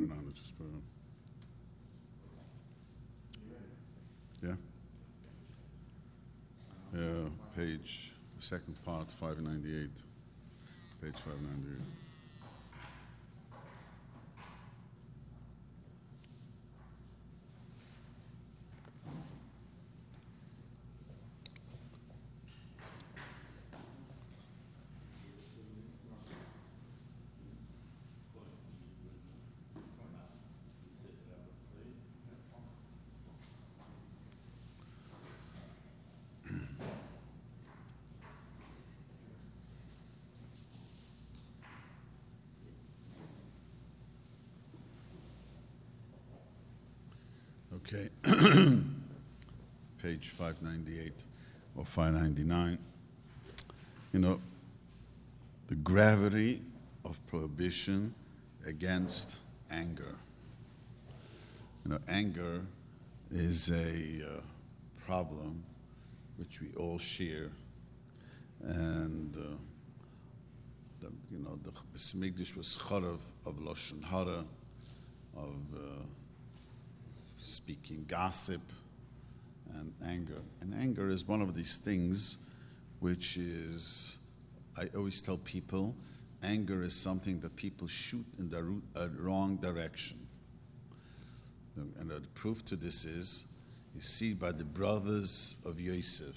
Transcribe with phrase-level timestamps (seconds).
[0.00, 0.22] don't know.
[0.26, 0.82] Let's just put it on.
[4.42, 4.56] Yeah?
[6.98, 9.90] Yeah, page, second part, 598.
[11.02, 11.80] Page 598.
[47.90, 48.08] Okay.
[50.02, 51.12] Page 598
[51.76, 52.78] or 599.
[54.12, 54.40] You know,
[55.68, 56.62] the gravity
[57.04, 58.14] of prohibition
[58.66, 59.36] against
[59.70, 60.16] anger.
[61.84, 62.62] You know, anger
[63.32, 64.40] is a uh,
[65.06, 65.62] problem
[66.36, 67.50] which we all share.
[68.62, 69.56] And, uh,
[71.00, 74.44] the, you know, the Beis Hamikdash was charav of Lashon Hara,
[75.36, 76.02] of uh,
[77.38, 78.60] speaking gossip
[79.78, 80.42] and anger.
[80.60, 82.38] And anger is one of these things
[83.00, 84.18] which is,
[84.76, 85.94] I always tell people,
[86.42, 90.18] anger is something that people shoot in the ro- uh, wrong direction.
[91.98, 93.46] And the proof to this is,
[93.94, 96.34] you see by the brothers of Yosef.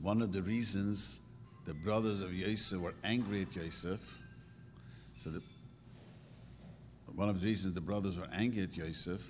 [0.00, 1.20] One of the reasons
[1.66, 4.00] the brothers of Yosef were angry at Yosef,
[5.18, 5.42] so the,
[7.14, 9.20] one of the reasons the brothers were angry at Yosef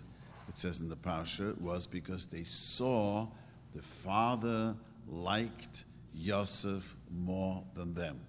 [0.54, 3.26] it says in the parsha, was because they saw
[3.74, 4.76] the father
[5.08, 8.20] liked Yosef more than them.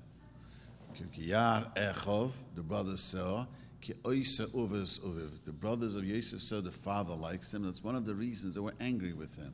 [0.96, 3.46] The brothers saw,
[3.86, 7.62] the brothers of Yosef saw the father likes him.
[7.64, 9.54] That's one of the reasons they were angry with him.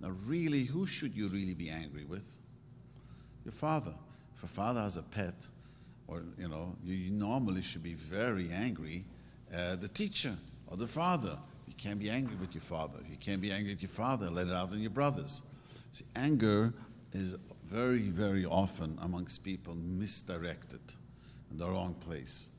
[0.00, 2.26] Now, really, who should you really be angry with?
[3.44, 3.94] Your father.
[4.36, 5.34] If a father has a pet,
[6.08, 9.04] or you know, you normally should be very angry
[9.52, 10.34] at the teacher
[10.66, 11.38] or the father
[11.80, 12.98] can't be angry with your father.
[13.10, 14.28] You can't be angry with your father.
[14.28, 15.42] Let it out on your brothers.
[15.92, 16.74] See, anger
[17.14, 20.80] is very, very often amongst people misdirected
[21.50, 22.50] in the wrong place.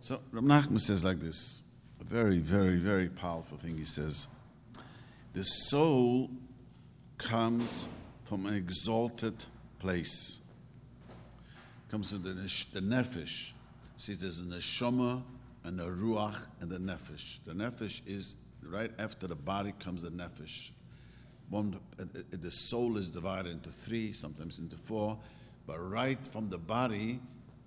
[0.00, 1.62] So Ram Nachman says like this,
[2.00, 3.76] a very, very, very powerful thing.
[3.76, 4.26] He says,
[5.34, 6.30] the soul
[7.16, 7.88] comes
[8.24, 9.44] from an exalted
[9.78, 10.40] place.
[11.90, 13.52] Comes to the, the nefesh.
[13.96, 15.22] See, there's a neshama
[15.62, 17.38] and a ruach and the nefesh.
[17.46, 18.34] The nefesh is
[18.66, 20.70] right after the body comes the nefesh.
[21.50, 21.78] One,
[22.30, 25.18] the soul is divided into three, sometimes into four,
[25.66, 27.20] but right from the body,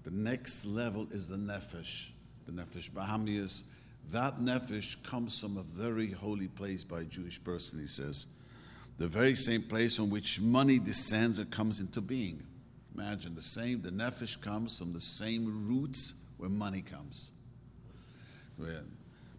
[0.03, 2.09] the next level is the nefesh,
[2.46, 3.63] the nefesh bahamias.
[4.12, 8.25] That nefesh comes from a very holy place by a Jewish person, he says.
[8.97, 12.44] The very same place from which money descends and comes into being.
[12.96, 17.31] Imagine the same, the nefesh comes from the same roots where money comes.
[18.56, 18.81] Where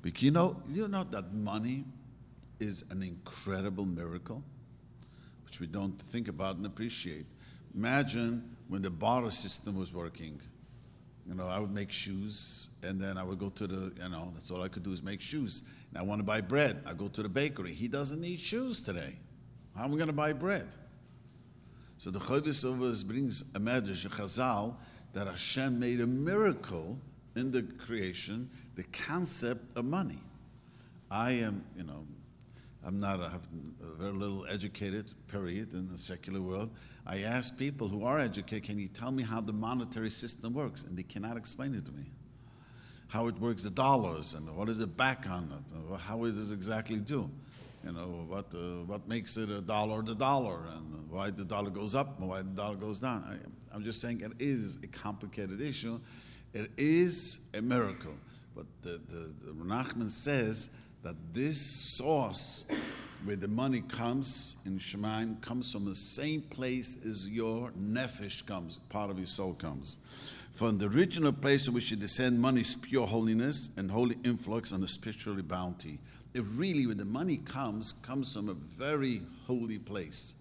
[0.02, 1.84] because you know, you know that money
[2.60, 4.42] is an incredible miracle,
[5.44, 7.26] which we don't think about and appreciate.
[7.74, 10.40] Imagine when the barter system was working.
[11.26, 14.30] You know, I would make shoes, and then I would go to the, you know,
[14.34, 15.62] that's all I could do is make shoes.
[15.90, 16.82] And I want to buy bread.
[16.86, 17.74] I go to the bakery.
[17.74, 19.16] He doesn't need shoes today.
[19.76, 20.68] How am I going to buy bread?
[21.98, 24.76] So the Chovis brings a medrash, a chazal,
[25.12, 26.98] that Hashem made a miracle
[27.38, 30.18] in the creation the concept of money.
[31.10, 32.04] I am, you know,
[32.86, 33.42] I'm not, have
[33.98, 36.70] very little educated, period, in the secular world.
[37.06, 40.84] I ask people who are educated, can you tell me how the monetary system works?
[40.84, 42.04] And they cannot explain it to me.
[43.08, 46.52] How it works, the dollars, and what is the back on it, how it does
[46.52, 47.28] exactly do.
[47.84, 51.70] You know, what, uh, what makes it a dollar the dollar, and why the dollar
[51.70, 53.24] goes up and why the dollar goes down.
[53.24, 55.98] I, I'm just saying it is a complicated issue.
[56.54, 58.14] It is a miracle.
[58.54, 60.70] But the, the, the Nachman says
[61.02, 62.64] that this source
[63.24, 68.78] where the money comes in Shemaim comes from the same place as your nefesh comes,
[68.88, 69.98] part of your soul comes.
[70.54, 74.72] From the original place in which you descend, money is pure holiness and holy influx
[74.72, 75.98] and the spiritual bounty.
[76.34, 80.34] It really, where the money comes, comes from a very holy place.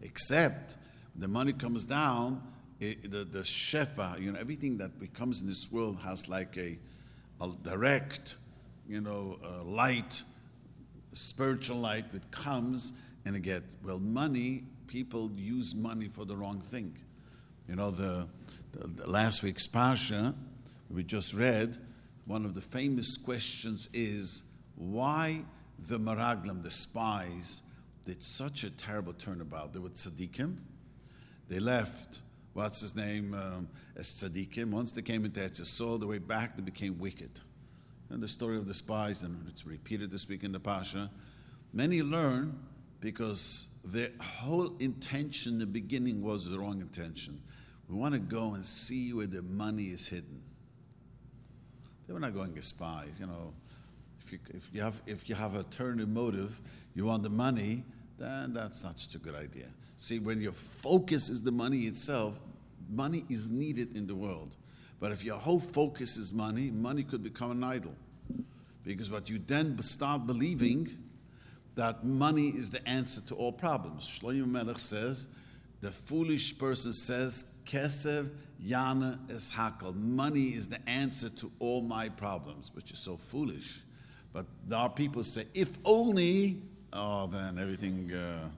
[0.00, 0.76] Except
[1.16, 2.42] the money comes down,
[2.82, 6.78] it, the, the shefa, you know, everything that becomes in this world has like a
[7.40, 8.36] a direct,
[8.88, 10.22] you know, light,
[11.12, 12.92] spiritual light that comes
[13.24, 16.96] and again, well, money, people use money for the wrong thing.
[17.68, 18.26] You know, the,
[18.72, 20.34] the, the last week's Pasha,
[20.90, 21.78] we just read,
[22.26, 24.44] one of the famous questions is
[24.76, 25.42] why
[25.88, 27.62] the Meraglim, the spies,
[28.04, 29.72] did such a terrible turnabout.
[29.72, 30.56] They were tzaddikim.
[31.48, 32.20] They left,
[32.54, 34.24] what's his name, um, as.
[34.72, 37.40] Once they came into Eretz Yisroel, the way back, they became wicked.
[38.10, 41.10] And the story of the spies, and it's repeated this week in the Pasha.
[41.72, 42.58] Many learn
[43.00, 47.40] because their whole intention in the beginning was the wrong intention.
[47.88, 50.42] We want to go and see where the money is hidden.
[52.06, 53.52] They were not going as spies, you know.
[54.24, 56.60] If you, if you, have, if you have a turn of motive,
[56.94, 57.84] you want the money,
[58.18, 59.66] then that's not such a good idea.
[59.96, 62.38] See, when your focus is the money itself,
[62.90, 64.56] money is needed in the world.
[65.00, 67.94] But if your whole focus is money, money could become an idol.
[68.84, 70.96] Because what you then start believing
[71.74, 74.08] that money is the answer to all problems.
[74.08, 75.28] Shlomo Melech says,
[75.80, 78.30] the foolish person says, Kesev
[78.64, 79.94] Yana es hakel.
[79.94, 83.80] Money is the answer to all my problems, which is so foolish.
[84.32, 86.62] But there are people say, if only,
[86.92, 88.48] oh, then everything, uh,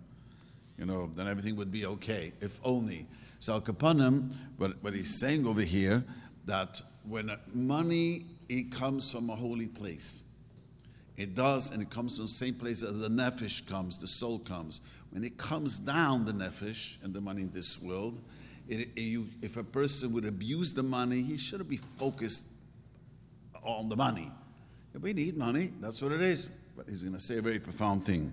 [0.79, 2.33] you know, then everything would be okay.
[2.41, 3.07] If only.
[3.39, 6.05] So Kapanim, what, what he's saying over here,
[6.47, 10.25] that when money it comes from a holy place.
[11.17, 14.41] It does, and it comes from the same place as the nefesh comes, the soul
[14.41, 14.81] comes.
[15.11, 18.21] When it comes down, the nefesh and the money in this world,
[18.69, 22.47] it, it, you, if a person would abuse the money, he shouldn't be focused
[23.63, 24.31] on the money.
[25.01, 26.51] We need money, that's what it is.
[26.77, 28.33] But he's going to say a very profound thing.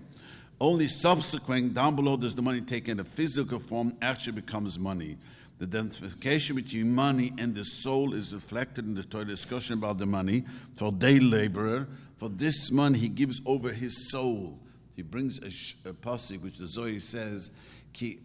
[0.60, 5.16] Only subsequent, down below, does the money take in a physical form, actually becomes money.
[5.58, 10.06] The identification between money and the soul is reflected in the Torah discussion about the
[10.06, 10.44] money.
[10.76, 11.86] For day laborer,
[12.16, 14.58] for this money he gives over his soul.
[14.94, 17.50] He brings a, a which the Zohar says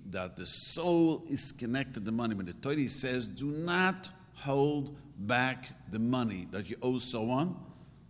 [0.09, 2.33] that the soul is connected to money.
[2.33, 7.55] But the Torah says, do not hold back the money that you owe someone.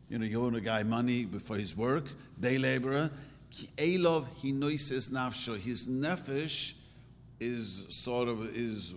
[0.10, 2.06] You know, you owe a guy money for his work,
[2.40, 3.12] day laborer.
[3.78, 5.58] Elov he noises nafsho.
[5.58, 6.74] His nefesh
[7.40, 8.94] is sort of is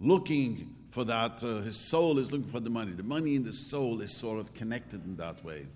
[0.00, 1.42] looking for that.
[1.42, 2.92] Uh, his soul is looking for the money.
[2.92, 5.66] The money in the soul is sort of connected in that way.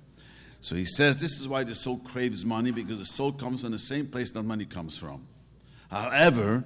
[0.61, 3.73] So he says this is why the soul craves money because the soul comes from
[3.73, 5.27] the same place that money comes from.
[5.91, 6.65] However,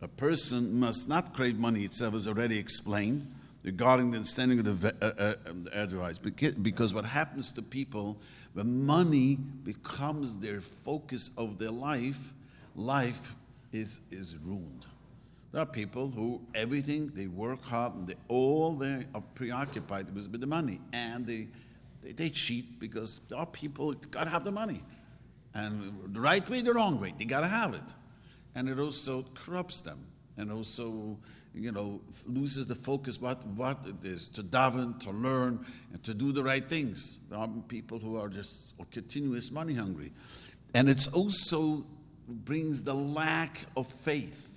[0.00, 3.32] a person must not crave money itself, as already explained,
[3.62, 8.18] regarding the understanding of the, uh, uh, the Because what happens to people
[8.54, 12.32] when money becomes their focus of their life,
[12.74, 13.34] life
[13.72, 14.86] is, is ruined.
[15.52, 20.28] There are people who everything they work hard and they all they are preoccupied with,
[20.30, 20.80] with the money.
[20.92, 21.48] And they,
[22.02, 24.82] they, they cheat because there are people got to have the money.
[25.54, 27.94] And the right way, the wrong way, they got to have it,
[28.54, 29.98] and it also corrupts them.
[30.36, 31.18] And also
[31.54, 36.14] you know loses the focus what what it is to daven, to learn, and to
[36.14, 37.20] do the right things.
[37.30, 40.12] There are people who are just continuous money hungry,
[40.74, 41.84] and it's also
[42.28, 44.54] brings the lack of faith.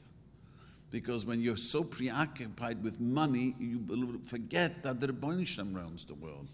[0.90, 6.04] Because when you're so preoccupied with money, you forget that the Ribbono Shel Olam runs
[6.04, 6.50] the world.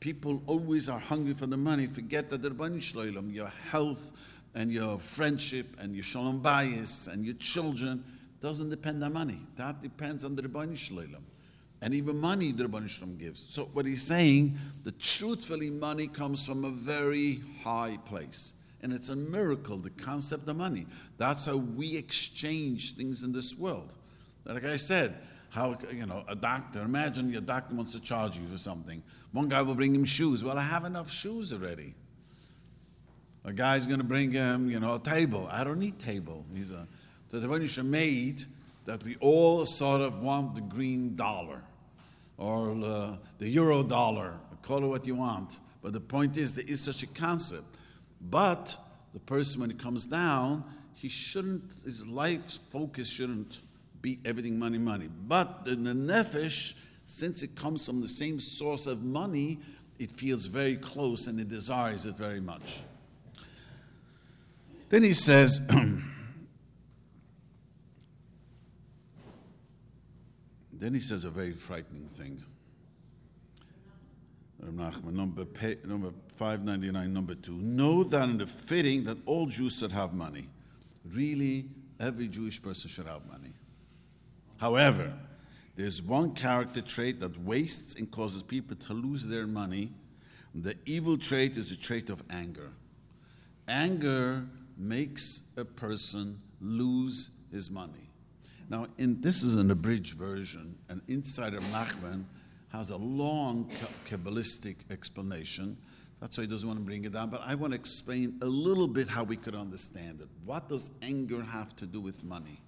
[0.00, 4.12] People always are hungry for the money, forget that the Ribbono Shel Olam, your health
[4.54, 8.04] and your friendship and your Shalom bayis and your children
[8.40, 9.40] doesn't depend on money.
[9.56, 11.22] That depends on the Ribbono Shel Olam.
[11.82, 13.40] And even money the Ribbono Shel Olam gives.
[13.40, 18.54] So what he's saying, the truthfully money comes from a very high place.
[18.82, 20.86] And it's a miracle, the concept of money.
[21.18, 23.94] That's how we exchange things in this world.
[24.46, 25.14] Like I said,
[25.50, 29.02] how, you know, a doctor, imagine your doctor wants to charge you for something.
[29.32, 30.42] One guy will bring him shoes.
[30.42, 31.94] Well, I have enough shoes already.
[33.44, 35.48] A guy's going to bring him, you know, a table.
[35.50, 36.44] I don't need table.
[36.54, 36.86] He's a,
[37.30, 38.44] the Rebbeinu made
[38.86, 41.62] that we all sort of want the green dollar
[42.38, 44.34] or the, the euro dollar.
[44.62, 45.60] Call it what you want.
[45.82, 47.64] But the point is, there is such a concept.
[48.20, 48.76] But
[49.12, 53.60] the person, when it comes down, he shouldn't, his life's focus shouldn't
[54.02, 55.08] be everything money, money.
[55.28, 56.74] But the nefesh,
[57.06, 59.58] since it comes from the same source of money,
[59.98, 62.80] it feels very close and it desires it very much.
[64.88, 65.60] Then he says,
[70.80, 72.42] then he says a very frightening thing.
[74.62, 75.44] Number,
[75.84, 77.52] number 599, number two.
[77.52, 80.48] Know that in the fitting that all Jews should have money.
[81.12, 81.66] Really,
[81.98, 83.52] every Jewish person should have money.
[84.58, 85.12] However,
[85.76, 89.92] there's one character trait that wastes and causes people to lose their money.
[90.54, 92.70] The evil trait is a trait of anger.
[93.68, 94.44] Anger
[94.76, 98.09] makes a person lose his money.
[98.70, 102.24] Now, in, this is an abridged version, and inside of Nachman,
[102.72, 103.68] has a long
[104.08, 105.76] Kabbalistic explanation.
[106.20, 107.30] That's why he doesn't want to bring it down.
[107.30, 110.28] But I want to explain a little bit how we could understand it.
[110.44, 112.60] What does anger have to do with money?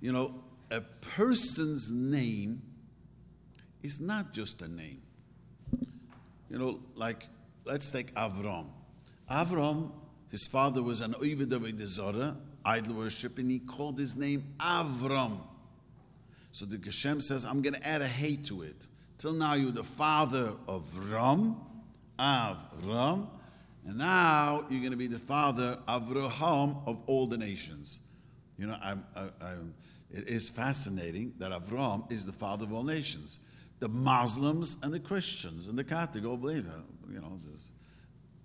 [0.00, 0.34] You know,
[0.72, 2.62] a person's name
[3.84, 5.02] is not just a name.
[6.50, 7.26] You know, like,
[7.64, 8.66] let's take Avram.
[9.30, 9.92] Avram,
[10.30, 12.36] his father was an Oived of Zora,
[12.66, 15.38] idol worship, and he called his name Avram.
[16.52, 18.86] So the Geshem says, I'm going to add a hey to it.
[19.18, 21.56] Till now, you're the father of Ram,
[22.18, 23.28] Avram,
[23.86, 28.00] and now you're going to be the father of Avraham of all the nations.
[28.58, 29.74] You know, I'm, I, I'm,
[30.10, 33.38] it is fascinating that Avram is the father of all nations.
[33.78, 37.12] The Muslims and the Christians and the Catholic all believe it.
[37.12, 37.38] You know,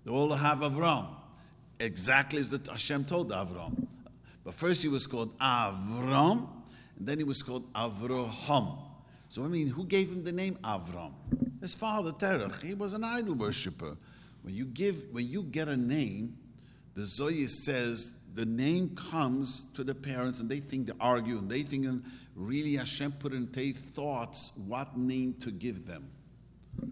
[0.04, 1.06] they all have Avram,
[1.80, 3.86] exactly as the Hashem told Avram.
[4.44, 6.48] But first he was called Avram,
[6.98, 8.78] and then he was called Avraham.
[9.28, 11.12] So I mean, who gave him the name Avram?
[11.60, 12.60] His father Terach.
[12.60, 13.96] He was an idol worshiper.
[14.42, 16.36] When you give, when you get a name,
[16.94, 21.48] the Zoya says the name comes to the parents, and they think they argue, and
[21.48, 21.86] they think
[22.34, 26.08] really Hashem put in their thoughts what name to give them.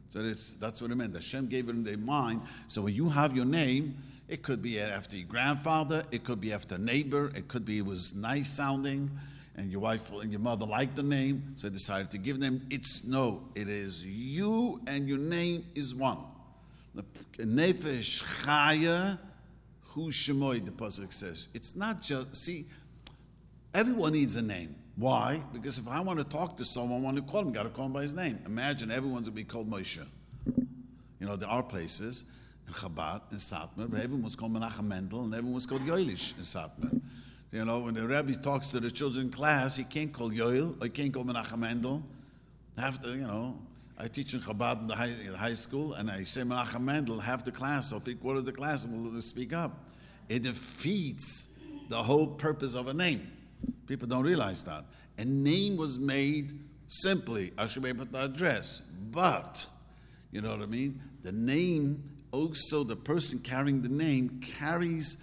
[0.09, 1.15] So that's what it meant.
[1.15, 2.43] Hashem gave it in their mind.
[2.67, 3.97] So when you have your name,
[4.29, 7.87] it could be after your grandfather, it could be after neighbor, it could be it
[7.87, 9.11] was nice sounding,
[9.57, 12.65] and your wife and your mother liked the name, so they decided to give them.
[12.71, 16.19] It's no, it is you and your name is one.
[17.37, 19.19] Nefesh Chaya,
[19.83, 21.49] who Shemoy, the Pasuk says.
[21.53, 22.67] It's not just, see,
[23.75, 24.77] everyone needs a name.
[24.97, 25.43] Why?
[25.53, 27.71] Because if I want to talk to someone, I want to call him, got to
[27.71, 28.39] call him by his name.
[28.45, 30.05] Imagine everyone's going to be called Moshe.
[30.47, 32.25] You know, there are places
[32.67, 36.37] in Chabad, in Satmar, where everyone was called Menachem Mendel and everyone was called Yoelish
[36.37, 37.01] in Satmar.
[37.53, 40.81] You know, when the rabbi talks to the children in class, he can't call Yoel,
[40.81, 42.03] or he can't call Menachem Mendel.
[42.79, 43.59] Have to, you know,
[43.99, 47.19] I teach in Chabad in the high, in high school, and I say Menachem Mendel,
[47.19, 49.73] half the class, or three quarters of the class will speak up.
[50.29, 51.49] It defeats
[51.89, 53.31] the whole purpose of a name.
[53.87, 54.85] People don't realize that.
[55.19, 58.83] A name was made simply, I should be able to address.
[59.11, 59.67] But,
[60.33, 61.01] you know what I mean?
[61.23, 62.03] The name,
[62.33, 65.17] also the person carrying the name carries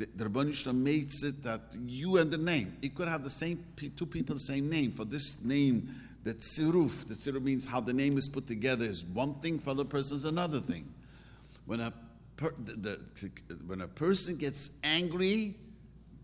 [0.00, 3.62] the, the makes it that you and the name, it could have the same
[3.96, 4.92] two people the same name.
[4.92, 5.94] For this name,
[6.24, 9.74] the tziruf, the tziruf means how the name is put together is one thing, for
[9.74, 10.88] the person is another thing.
[11.66, 11.92] When a
[12.36, 13.00] per, the,
[13.48, 15.54] the, when a person gets angry,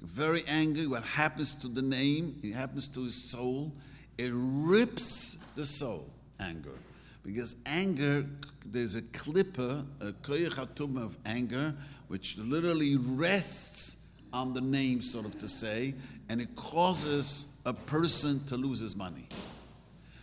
[0.07, 3.73] very angry, what happens to the name, it happens to his soul,
[4.19, 6.11] it rips the soul,
[6.41, 6.79] anger.
[7.25, 8.25] Because anger,
[8.65, 11.75] there's a klipa, a koyachatum of anger,
[12.09, 13.97] which literally rests
[14.33, 15.95] on the name, sort of to say,
[16.29, 19.29] and it causes a person to lose his money.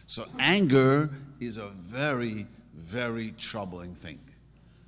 [0.08, 1.10] So anger
[1.40, 4.20] is a very, very troubling thing.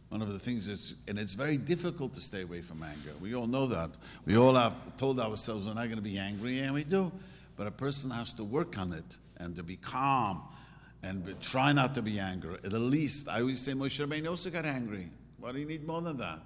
[0.10, 3.12] One of the things is, and it's very difficult to stay away from anger.
[3.20, 3.90] We all know that.
[4.26, 7.12] We all have told ourselves we're not going to be angry, and we do.
[7.58, 10.42] But a person has to work on it and to be calm
[11.04, 12.56] and try not to be angry.
[12.64, 15.10] At the least, I always say Moshe Rabbeinu also got angry.
[15.40, 16.42] What do you need more than that?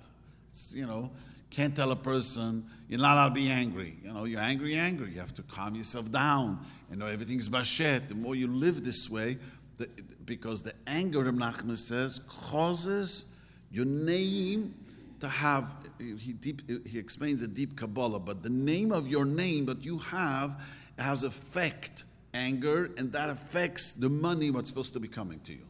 [0.52, 1.12] It's, you know,
[1.50, 3.98] can't tell a person you're not allowed to be angry.
[4.04, 5.12] You know, you're angry, angry.
[5.12, 6.66] You have to calm yourself down.
[6.90, 8.08] You know, everything's bashet.
[8.08, 9.38] The more you live this way,
[9.78, 9.90] the,
[10.26, 13.29] because the anger, of Nachman says, causes
[13.72, 14.74] your name
[15.20, 15.66] to have,
[16.00, 19.98] he, deep, he explains a deep Kabbalah, but the name of your name that you
[20.00, 20.60] have
[20.98, 25.66] has effect, anger, and that affects the money what's supposed to be coming to you.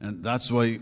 [0.00, 0.78] And that's why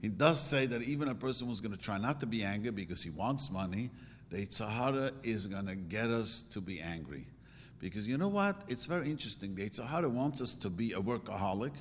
[0.00, 2.70] he does say that even a person who's going to try not to be angry
[2.70, 3.90] because he wants money,
[4.30, 7.26] the Yetzer Hara is going to get us to be angry.
[7.78, 8.62] Because you know what?
[8.68, 9.54] It's very interesting.
[9.54, 11.72] The Yetzer Hara wants us to be a workaholic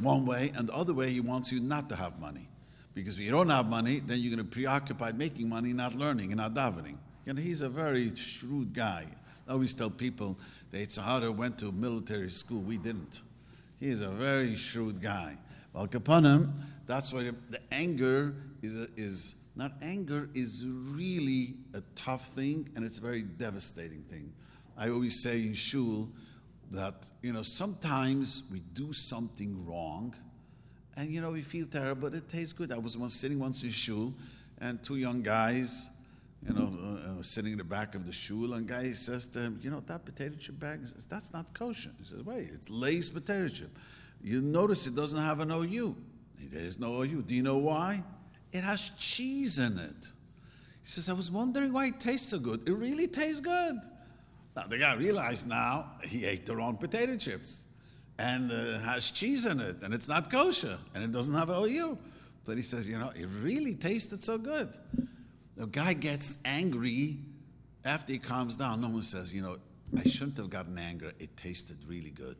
[0.00, 2.48] one way, and the other way, he wants you not to have money.
[2.98, 5.94] Because if you don't have money, then you're going to be preoccupied making money, not
[5.94, 6.96] learning and not davening.
[7.24, 9.06] You know, he's a very shrewd guy.
[9.46, 10.38] I always tell people
[10.70, 12.60] that Yetzer Hara went to military school.
[12.60, 13.20] We didn't.
[13.78, 15.36] He's a very shrewd guy.
[15.72, 16.50] Well, Kapanim,
[16.86, 22.98] that's why the anger is, is not anger is really a tough thing and it's
[22.98, 24.32] a very devastating thing.
[24.76, 26.08] I always say in shul
[26.70, 30.14] that you know sometimes we do something wrong
[30.98, 32.72] and you know, we feel terrible, but it tastes good.
[32.72, 34.12] I was once sitting once in shul,
[34.60, 35.90] and two young guys,
[36.44, 39.38] you know, uh, uh, sitting in the back of the shul, and guy says to
[39.38, 41.90] him, you know, that potato chip bag, says, that's not kosher.
[42.00, 43.78] He says, wait, it's Lay's potato chip.
[44.24, 45.94] You notice it doesn't have an OU.
[46.50, 47.22] There's no OU.
[47.22, 48.02] Do you know why?
[48.50, 50.08] It has cheese in it.
[50.82, 52.68] He says, I was wondering why it tastes so good.
[52.68, 53.76] It really tastes good.
[54.56, 57.66] Now, the guy realized now he ate the wrong potato chips.
[58.18, 61.98] And uh, has cheese in it, and it's not kosher, and it doesn't have OU.
[62.44, 64.68] But he says, you know, it really tasted so good.
[65.56, 67.18] The guy gets angry
[67.84, 68.80] after he calms down.
[68.80, 69.58] No one says, you know,
[69.96, 71.12] I shouldn't have gotten angry.
[71.18, 72.36] It tasted really good.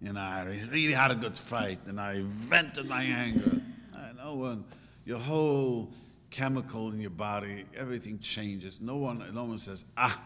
[0.00, 3.60] You know, I really had a good fight, and I vented my anger.
[3.94, 4.64] I know when
[5.04, 5.92] your whole
[6.30, 8.80] chemical in your body, everything changes.
[8.80, 10.20] No one, no one says, ah,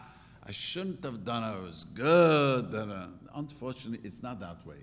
[0.47, 1.61] I shouldn't have done it.
[1.61, 2.73] Was good.
[3.35, 4.77] Unfortunately, it's not that way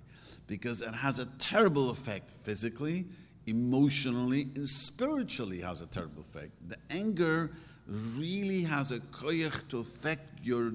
[0.46, 3.06] because it has a terrible effect physically,
[3.46, 6.52] emotionally, and spiritually has a terrible effect.
[6.68, 7.50] The anger
[7.86, 10.70] really has a koyach to affect your,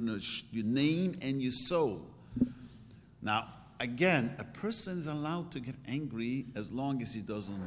[0.51, 2.01] your name and your soul.
[3.21, 3.47] Now,
[3.79, 7.61] again, a person is allowed to get angry as long as he doesn't,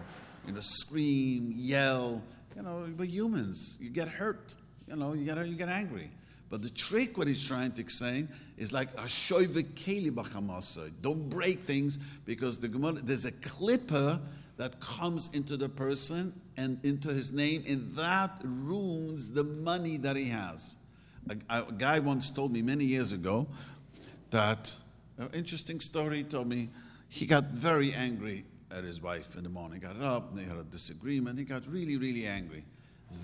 [0.47, 2.21] you know, scream, yell.
[2.57, 3.79] You know, we're humans.
[3.81, 4.55] You get hurt.
[4.88, 6.11] You know, you get, you get angry.
[6.53, 8.27] But the trick, what he's trying to say,
[8.59, 14.21] is like a keli Don't break things because the Gemara, there's a klipa
[14.59, 20.15] that comes into the person and into his name, and that ruins the money that
[20.15, 20.75] he has.
[21.31, 23.47] A, a guy once told me many years ago
[24.29, 24.75] that
[25.17, 26.19] an interesting story.
[26.19, 26.69] He told me
[27.09, 29.81] he got very angry at his wife in the morning.
[29.81, 31.39] Got up, and they had a disagreement.
[31.39, 32.67] He got really, really angry.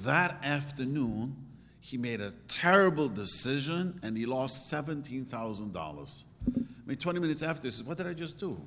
[0.02, 1.36] That afternoon,
[1.80, 6.24] he made a terrible decision and he lost $17,000.
[6.46, 8.60] I mean, 20 minutes after, he said, What did I just do?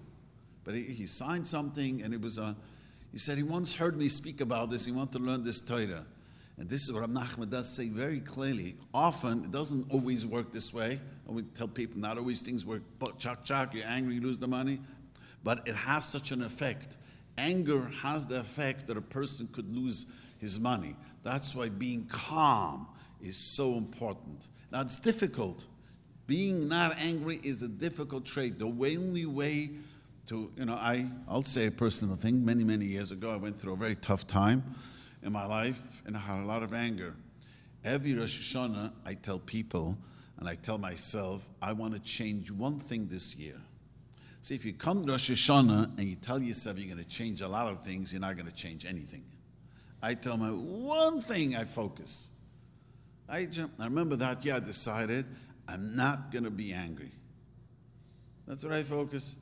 [0.63, 2.55] But he, he signed something and it was a,
[3.11, 4.85] he said, He once heard me speak about this.
[4.85, 6.05] He wanted to learn this Torah.
[6.57, 8.75] And this is what Rab Nachman does say very clearly.
[8.93, 10.99] Often, it doesn't always work this way.
[11.27, 14.37] I would tell people not always things work, but chak chak, you're angry, you lose
[14.37, 14.79] the money.
[15.43, 16.97] But it has such an effect.
[17.37, 20.05] Anger has the effect that a person could lose
[20.39, 20.95] his money.
[21.23, 22.87] That's why being calm,
[23.23, 24.47] is so important.
[24.71, 25.65] Now, it's difficult.
[26.27, 28.59] Being not angry is a difficult trait.
[28.59, 29.71] The only way
[30.27, 32.45] to, you know, I, I'll say a personal thing.
[32.45, 34.63] Many, many years ago, I went through a very tough time
[35.23, 37.13] in my life and I had a lot of anger.
[37.83, 39.97] Every Rosh Hashanah, I tell people
[40.37, 43.55] and I tell myself, I want to change one thing this year.
[44.41, 47.41] See, if you come to Rosh Hashanah and you tell yourself you're going to change
[47.41, 49.23] a lot of things, you're not going to change anything.
[50.01, 52.31] I tell my one thing I focus.
[53.31, 53.47] I,
[53.79, 55.25] I remember that year I decided
[55.67, 57.11] I'm not going to be angry.
[58.45, 59.37] That's what I focused.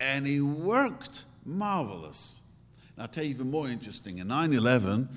[0.00, 2.40] And it worked marvelous.
[2.96, 4.18] And I'll tell you even more interesting.
[4.18, 5.08] In 9 11,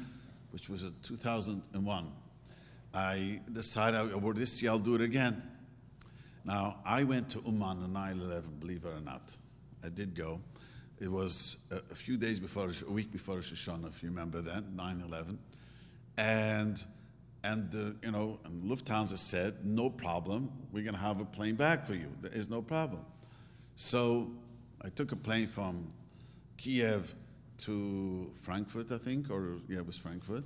[0.51, 2.11] which was in 2001,
[2.93, 5.41] I decided, oh, well, this year I'll do it again.
[6.43, 9.35] Now, I went to Uman on 9 11, believe it or not.
[9.85, 10.41] I did go.
[10.99, 14.69] It was a, few days before, a week before Rosh Hashanah, if you remember that,
[14.73, 15.39] 9 11.
[16.17, 16.83] And
[17.43, 21.55] and, uh, you know, and Lufthansa said, no problem, we're going to have a plane
[21.55, 22.11] back for you.
[22.21, 23.01] There is no problem.
[23.75, 24.31] So
[24.81, 25.87] I took a plane from
[26.57, 27.13] Kiev
[27.59, 30.43] to Frankfurt, I think, or yeah, it was Frankfurt.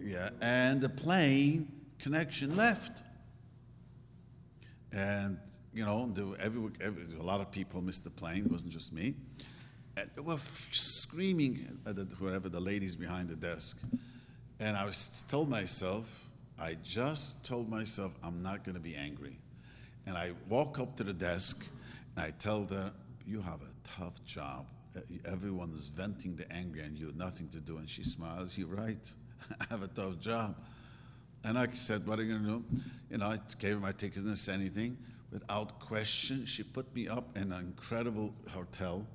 [0.00, 3.02] Yeah, and the plane connection left.
[4.92, 5.38] And,
[5.72, 8.72] you know, there were every, every, a lot of people missed the plane, it wasn't
[8.72, 9.14] just me.
[9.96, 10.38] And they were
[10.70, 13.82] screaming at the, whoever the ladies behind the desk.
[14.60, 16.06] And I was told myself,
[16.58, 19.38] I just told myself I'm not going to be angry.
[20.06, 21.66] And I walk up to the desk
[22.14, 22.92] and I tell her,
[23.26, 24.66] You have a tough job.
[25.24, 27.78] Everyone is venting the anger and you have nothing to do.
[27.78, 29.10] And she smiles, You're right.
[29.60, 30.54] I have a tough job.
[31.42, 32.82] And I said, What are you going to do?
[33.10, 34.98] You know, I gave her my ticket and said anything.
[35.32, 39.06] Without question, she put me up in an incredible hotel.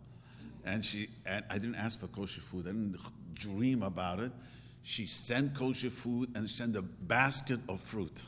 [0.66, 2.66] And she and I didn't ask for kosher food.
[2.66, 2.98] I didn't
[3.36, 4.32] dream about it
[4.88, 8.24] she sent kosher food and sent a basket of fruit.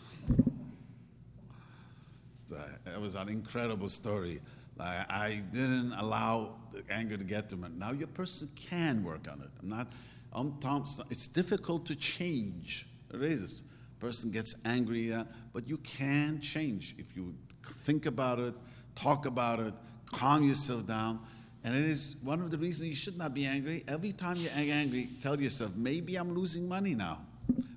[2.51, 4.41] It was an incredible story.
[4.79, 7.67] I didn't allow the anger to get to me.
[7.77, 9.49] Now your person can work on it.
[9.61, 9.87] I'm not.
[10.33, 11.05] I'm Thompson.
[11.11, 12.87] It's difficult to change.
[13.13, 13.61] It is.
[13.99, 15.15] Person gets angry,
[15.53, 17.35] but you can change if you
[17.83, 18.55] think about it,
[18.95, 19.75] talk about it,
[20.11, 21.19] calm yourself down.
[21.67, 23.83] And it is one of the reasons you should not be angry.
[23.89, 27.19] Every time you're angry, tell yourself, maybe I'm losing money now.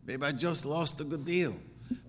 [0.06, 1.56] Maybe I just lost a good deal.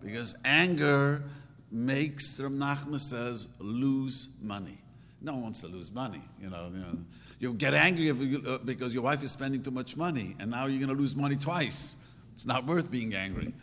[0.03, 1.23] Because anger
[1.71, 4.77] makes, Ram Nachman says, lose money.
[5.23, 6.21] No one wants to lose money.
[6.39, 6.97] You know, you, know,
[7.39, 10.67] you get angry you, uh, because your wife is spending too much money, and now
[10.67, 11.95] you're going to lose money twice.
[12.35, 13.55] It's not worth being angry.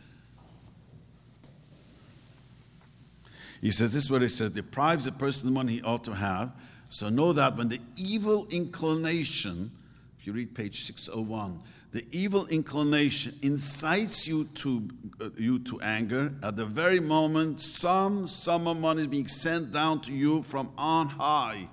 [3.60, 6.02] He says this is what he says deprives a person of the money he ought
[6.02, 6.52] to have
[6.88, 9.70] so know that when the evil inclination,
[10.18, 14.88] if you read page 601, the evil inclination incites you to,
[15.20, 19.72] uh, you to anger, at the very moment some sum of money is being sent
[19.72, 21.68] down to you from on high.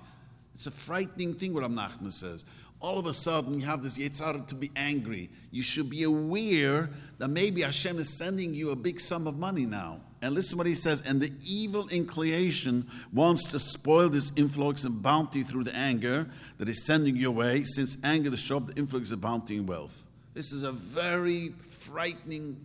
[0.54, 2.46] It's a frightening thing what Nachman says.
[2.80, 5.30] All of a sudden, you have this Yetzirah to be angry.
[5.50, 9.66] You should be aware that maybe Hashem is sending you a big sum of money
[9.66, 10.00] now.
[10.22, 11.02] And listen what he says.
[11.02, 16.26] And the evil inclination wants to spoil this influx and bounty through the anger
[16.58, 19.68] that is sending you away, since anger is show up the influx of bounty and
[19.68, 20.06] wealth.
[20.34, 22.56] This is a very frightening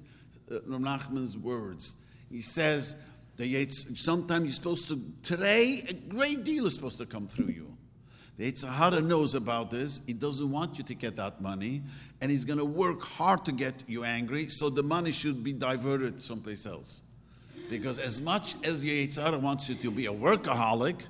[0.50, 1.94] uh, Nachman's words.
[2.30, 2.96] He says
[3.38, 7.68] that sometimes you're supposed to, today, a great deal is supposed to come through you.
[8.38, 10.02] The Yetzer Hara knows about this.
[10.06, 11.84] He doesn't want you to get that money,
[12.22, 15.54] and he's going to work hard to get you angry, so the money should be
[15.54, 17.02] diverted someplace else.
[17.72, 21.04] Because as much as Yetzer Hara wants you to be a workaholic,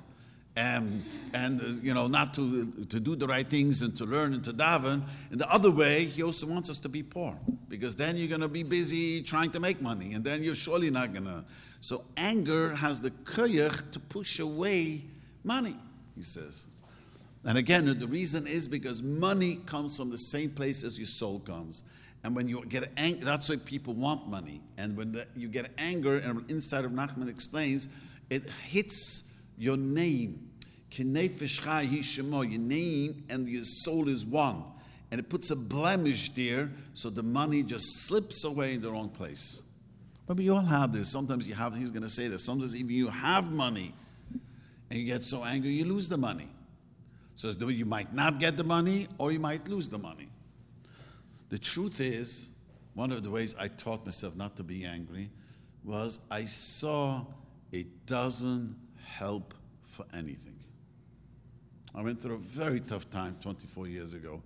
[0.54, 4.32] and, and uh, you know, not to, to do the right things and to learn
[4.32, 5.02] and to daven.
[5.32, 7.36] In the other way, he also wants us to be poor
[7.68, 10.90] because then you're going to be busy trying to make money and then you're surely
[10.90, 11.42] not going to.
[11.80, 15.02] So anger has the koyach to push away
[15.42, 15.76] money,
[16.14, 16.66] he says.
[17.44, 21.40] And again, the reason is because money comes from the same place as your soul
[21.40, 21.82] comes.
[22.24, 24.60] And when you get angry, that's why people want money.
[24.76, 27.88] And when the, you get anger, and inside of Nachman explains,
[28.30, 29.24] it hits
[29.58, 30.50] your name.
[30.90, 34.64] Your name and your soul is one.
[35.10, 39.08] And it puts a blemish there, so the money just slips away in the wrong
[39.08, 39.62] place.
[40.26, 41.10] But we all have this.
[41.10, 42.44] Sometimes you have, he's going to say this.
[42.44, 43.94] Sometimes even you have money
[44.88, 46.48] and you get so angry, you lose the money.
[47.34, 50.28] So you might not get the money or you might lose the money.
[51.52, 52.48] The truth is,
[52.94, 55.28] one of the ways I taught myself not to be angry
[55.84, 57.26] was I saw
[57.70, 60.58] it doesn't help for anything.
[61.94, 64.40] I went through a very tough time 24 years ago,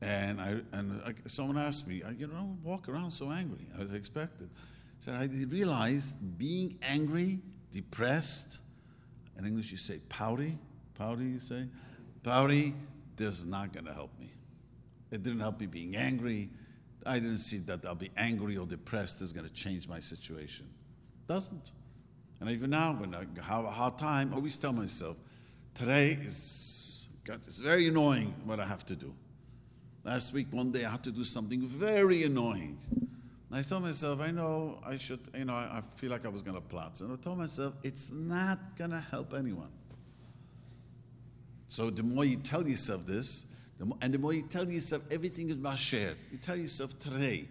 [0.00, 4.48] and I and I, someone asked me, "You don't walk around so angry as expected."
[4.54, 7.40] I said, "I realized being angry,
[7.72, 8.60] depressed,
[9.36, 10.56] in English you say pouty,
[10.94, 11.66] pouty you say,
[12.22, 12.72] pouty,
[13.18, 14.10] is not going to help.
[15.10, 16.50] It didn't help me being angry.
[17.04, 20.66] I didn't see that I'll be angry or depressed is going to change my situation.
[21.28, 21.72] Doesn't."
[22.40, 25.16] And even now, when I have a hard time, I always tell myself,
[25.74, 29.12] today is God, it's very annoying what I have to do.
[30.04, 32.78] Last week, one day, I had to do something very annoying.
[32.92, 36.28] And I told myself, I know I should, you know, I, I feel like I
[36.28, 37.00] was going to plot.
[37.00, 39.70] And I told myself, it's not going to help anyone.
[41.66, 43.46] So the more you tell yourself this,
[44.00, 47.46] and the more you tell yourself everything is masher, you tell yourself today,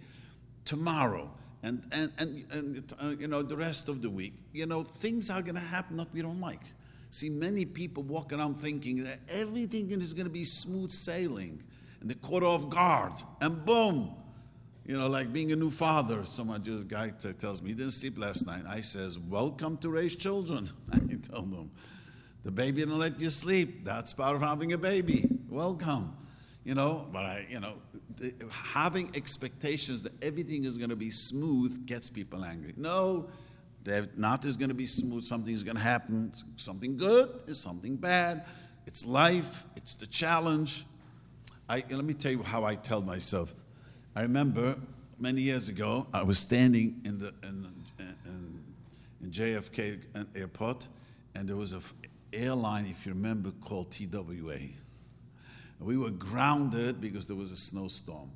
[0.65, 1.29] tomorrow,
[1.61, 5.29] and, and, and, and uh, you know, the rest of the week, you know, things
[5.29, 6.61] are going to happen that we don't like.
[7.09, 11.61] See, many people walk around thinking that everything is going to be smooth sailing,
[12.01, 14.11] and they're caught off guard, and boom,
[14.85, 16.23] you know, like being a new father.
[16.23, 18.63] Someone just guy tells me he didn't sleep last night.
[18.67, 21.71] I says, "Welcome to raise children." I tell them,
[22.43, 23.85] the baby didn't let you sleep.
[23.85, 25.34] That's part of having a baby.
[25.55, 26.13] Welcome,
[26.65, 27.07] you know.
[27.13, 27.75] But I, you know,
[28.51, 32.73] having expectations that everything is going to be smooth gets people angry.
[32.75, 33.29] No,
[34.17, 35.23] not is going to be smooth.
[35.23, 36.33] Something is going to happen.
[36.57, 38.43] Something good is something bad.
[38.85, 39.63] It's life.
[39.77, 40.85] It's the challenge.
[41.69, 43.49] I, let me tell you how I tell myself.
[44.13, 44.75] I remember
[45.17, 47.65] many years ago, I was standing in the in,
[47.97, 48.59] in,
[49.23, 50.89] in JFK uh, airport,
[51.33, 51.81] and there was an
[52.33, 54.59] airline, if you remember, called TWA.
[55.79, 58.31] We were grounded because there was a snowstorm.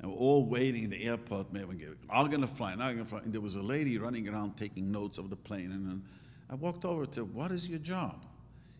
[0.00, 1.52] And we're all waiting in the airport.
[1.52, 3.20] Man, we get, all going to fly, not going to fly.
[3.20, 5.72] And there was a lady running around taking notes of the plane.
[5.72, 6.02] And
[6.50, 8.24] I walked over to her, What is your job?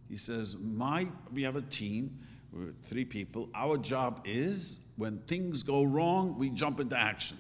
[0.09, 2.19] He says, My, we have a team,
[2.53, 3.49] we're three people.
[3.55, 7.39] Our job is when things go wrong, we jump into action.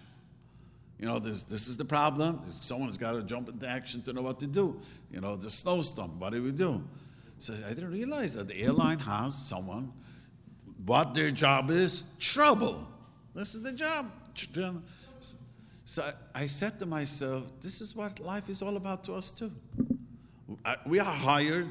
[0.98, 2.40] You know, this, this is the problem.
[2.46, 4.80] Someone's got to jump into action to know what to do.
[5.12, 6.82] You know, the snowstorm, what do we do?
[7.38, 9.92] So I didn't realize that the airline has someone
[10.84, 12.86] what their job is trouble.
[13.34, 14.10] This is the job.
[15.84, 19.50] So I said to myself, this is what life is all about to us too.
[20.86, 21.68] We are hired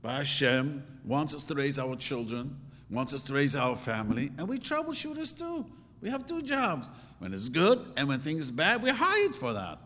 [0.00, 2.56] by Hashem, wants us to raise our children,
[2.90, 5.66] wants us to raise our family, and we troubleshooters too.
[6.00, 6.90] We have two jobs.
[7.18, 9.78] When it's good and when things are bad, we're hired for that.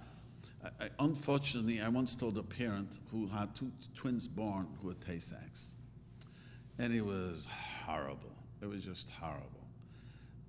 [0.80, 5.18] I, unfortunately, I once told a parent who had two twins born who had Tay
[5.18, 5.72] Sachs,
[6.78, 7.46] and it was
[7.84, 8.35] horrible.
[8.66, 9.66] It was just horrible.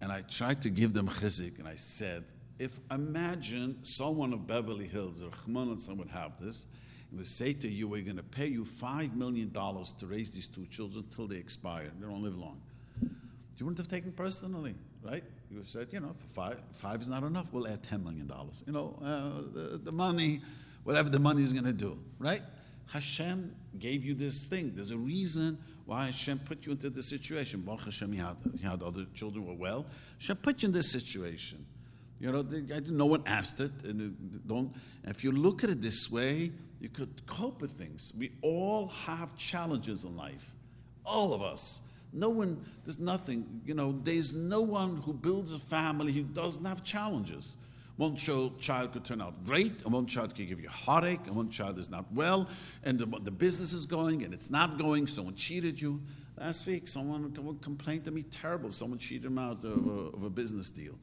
[0.01, 2.23] And I tried to give them chizuk, and I said,
[2.59, 6.65] if imagine someone of Beverly Hills or Chman someone would have this,
[7.09, 10.47] and would say to you, we're going to pay you $5 million to raise these
[10.47, 11.89] two children until they expire.
[11.99, 12.59] They don't live long.
[13.01, 15.23] You wouldn't have taken personally, right?
[15.49, 17.47] You would have said, you know, for five, five is not enough.
[17.51, 18.31] We'll add $10 million.
[18.65, 20.41] You know, uh, the, the money,
[20.83, 22.41] whatever the money is going to do, right?
[22.87, 24.73] Hashem gave you this thing.
[24.75, 27.61] There's a reason why Hashem put you into this situation.
[27.61, 29.85] Baruch Hashem, he had, he had other children who were well.
[30.19, 31.65] Hashem put you in this situation.
[32.19, 32.45] You know,
[32.87, 34.73] no one asked it, and don't.
[35.05, 38.11] If you look at it this way, you could cope with things.
[38.19, 40.53] We all have challenges in life,
[41.05, 41.81] all of us.
[42.11, 46.65] No one, there's nothing, you know, there's no one who builds a family who doesn't
[46.65, 47.55] have challenges.
[47.97, 48.61] One child,
[48.93, 51.89] could turn out great, and one child could give you heartache, and one child is
[51.89, 52.47] not well,
[52.83, 55.99] and the, the business is going, and it's not going, someone cheated you.
[56.39, 58.69] Last week, someone complained to me terrible.
[58.69, 60.93] Someone cheated him out of a, of a business deal.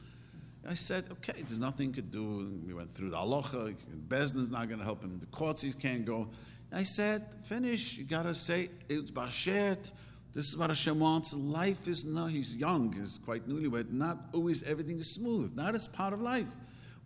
[0.67, 2.49] I said, okay, there's nothing to do.
[2.65, 3.75] We went through the halacha.
[4.07, 5.19] Beis din's not going to help him.
[5.19, 6.29] The courts he can't go.
[6.71, 7.97] I said, finish.
[7.97, 9.91] You got to say, it's bashet.
[10.33, 11.33] This is what Hashem wants.
[11.33, 13.91] Life is not, he's young, he's quite newlywed.
[13.91, 15.55] Not always everything is smooth.
[15.55, 16.47] Not as part of life.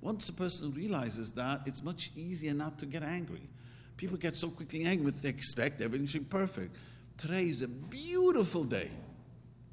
[0.01, 3.41] Once a person realizes that, it's much easier not to get angry.
[3.97, 6.75] People get so quickly angry, they expect everything should be perfect.
[7.17, 8.89] Today is a beautiful day.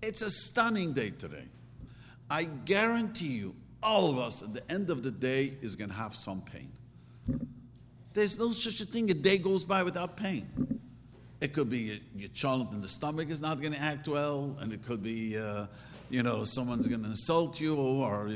[0.03, 1.45] It's a stunning day today.
[2.29, 5.97] I guarantee you, all of us at the end of the day is going to
[5.97, 6.73] have some pain.
[8.15, 10.49] There's no such a thing, a day goes by without pain.
[11.41, 14.73] It could be your, child in the stomach is not going to act well, and
[14.73, 15.67] it could be, uh,
[16.11, 18.29] you know, someone's going to insult you, or,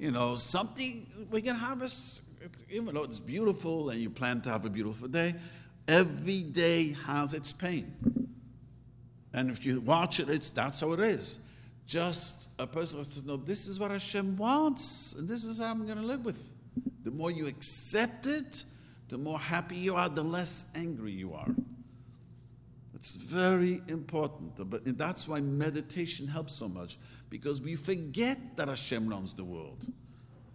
[0.00, 1.06] you know, something.
[1.30, 2.22] we can to us,
[2.68, 5.34] even though it's beautiful and you plan to have a beautiful day,
[5.86, 7.94] every day has its pain.
[9.32, 11.44] And if you watch it, it's, that's how it is
[11.90, 15.84] just a person says, No, this is what Hashem wants, and this is how I'm
[15.84, 16.54] going to live with.
[17.02, 18.62] The more you accept it,
[19.08, 21.52] the more happy you are, the less angry you are.
[22.94, 24.70] It's very important.
[24.70, 26.96] But that's why meditation helps so much,
[27.30, 29.86] because we forget that Hashem runs the world.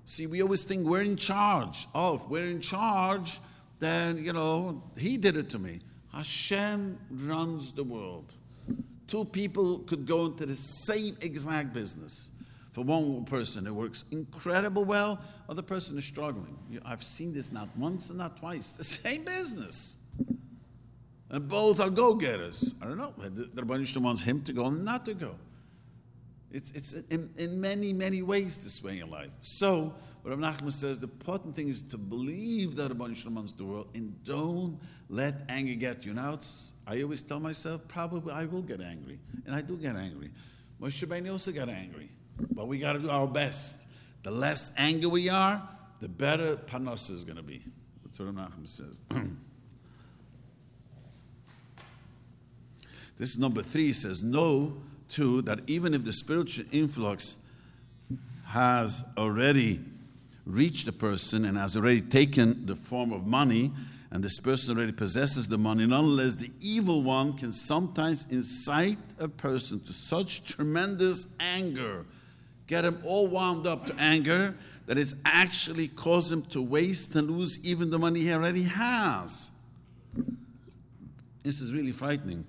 [0.04, 1.88] See, we always think we're in charge.
[1.96, 3.40] Oh, if we're in charge,
[3.80, 5.80] then, you know, He did it to me.
[6.14, 8.34] Hashem runs the world.
[9.08, 12.32] Two people could go into the same exact business.
[12.74, 16.58] For one person, it works incredible well, other person is struggling.
[16.84, 18.74] I've seen this not once and not twice.
[18.74, 20.04] The same business.
[21.30, 22.76] And both are go getters.
[22.82, 23.14] I don't know.
[23.18, 25.36] The Rebbeinu wants him to go and not to go.
[26.56, 29.30] It's, it's in, in many, many ways this way in life.
[29.42, 33.36] So, what Rav Nachman says, the important thing is to believe that Ribbono Shel Olam
[33.36, 36.14] wants the world and don't let anger get you.
[36.14, 39.20] Now, it's, I always tell myself, probably I will get angry.
[39.46, 40.32] And I do get angry.
[40.82, 42.10] Moshe Rabbeinu also got angry.
[42.52, 43.88] But we got to do our best.
[44.24, 45.62] The less anger we are,
[46.00, 47.62] the better panos is going to be.
[48.06, 49.02] That's what Rav Nachman says.
[53.18, 54.78] this number three says, know,
[55.16, 57.38] that even if the spiritual influx
[58.48, 59.80] has already
[60.46, 63.72] reached a person and has already taken the form of money,
[64.12, 69.28] and this person already possesses the money, nonetheless, the evil one can sometimes incite a
[69.28, 72.06] person to such tremendous anger,
[72.68, 77.30] get him all wound up to anger, that it's actually cause him to waste and
[77.32, 79.50] lose even the money he already has.
[81.44, 82.46] This is really frightening.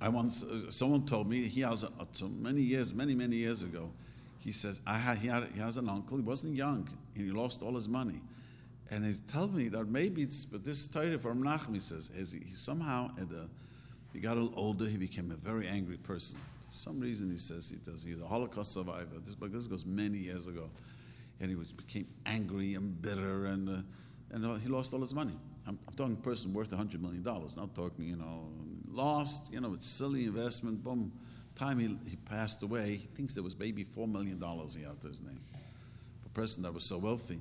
[0.00, 1.90] I once, uh, someone told me he has a,
[2.28, 3.90] many years, many, many years ago,
[4.38, 7.32] he says, I had, he, had, he has an uncle, he wasn't young, and he
[7.32, 8.20] lost all his money.
[8.90, 12.32] And he told me that maybe it's, but this story from Nachum, he says, is
[12.32, 13.48] he, somehow, at the,
[14.12, 16.38] he got a little older, he became a very angry person.
[16.66, 18.02] For some reason, he says he does.
[18.02, 19.18] He's a Holocaust survivor.
[19.24, 20.70] This, but this goes many years ago.
[21.40, 23.82] And he was, became angry and bitter, and, uh,
[24.30, 25.34] and uh, he lost all his money.
[25.66, 28.48] I'm, I'm talking a person worth $100 million, not talking, you know,
[28.98, 31.12] lost, you know, it's silly investment, boom
[31.58, 34.40] time he, he passed away, he thinks there was maybe $4 million
[34.76, 35.40] he had to his name.
[36.24, 37.40] A person that was so wealthy.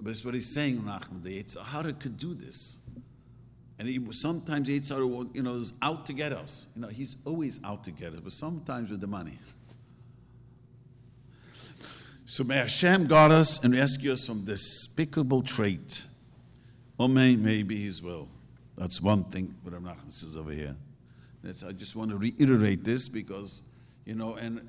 [0.00, 2.80] But it's what he's saying, Nachman, the Yetzer Hara could do this.
[3.78, 6.66] And he sometimes the Yetzer Hara, you know, is out to get us.
[6.74, 9.38] You know, he's always out to get us, but sometimes with the money.
[12.26, 16.04] So may Hashem guard us and rescue us from despicable trait.
[16.98, 18.28] Or may, maybe His will.
[18.76, 20.76] That's one thing what Nachman says over here.
[21.42, 23.62] That's, I just want to reiterate this because,
[24.04, 24.60] you know, and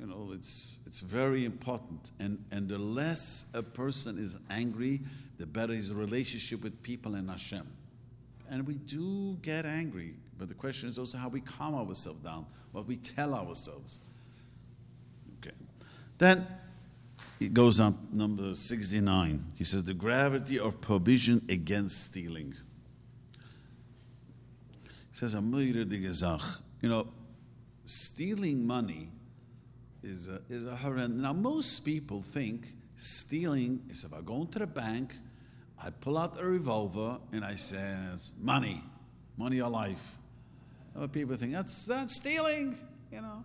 [0.00, 2.10] you know, it's it's very important.
[2.18, 5.00] And and the less a person is angry,
[5.36, 7.66] the better his relationship with people and Hashem.
[8.50, 12.46] And we do get angry, but the question is also how we calm ourselves down,
[12.72, 13.98] what we tell ourselves.
[15.40, 15.54] Okay,
[16.16, 16.46] then
[17.40, 22.54] it goes on number 69 he says the gravity of provision against stealing
[25.18, 26.58] says.
[26.80, 27.08] You know,
[27.86, 29.08] stealing money
[30.02, 31.20] is a, is a horrendous.
[31.20, 35.12] Now, most people think stealing is if I go into the bank,
[35.82, 38.82] I pull out a revolver and I says, money,
[39.36, 40.18] money or life.
[40.96, 42.76] Other people think that's that's stealing,
[43.12, 43.44] you know.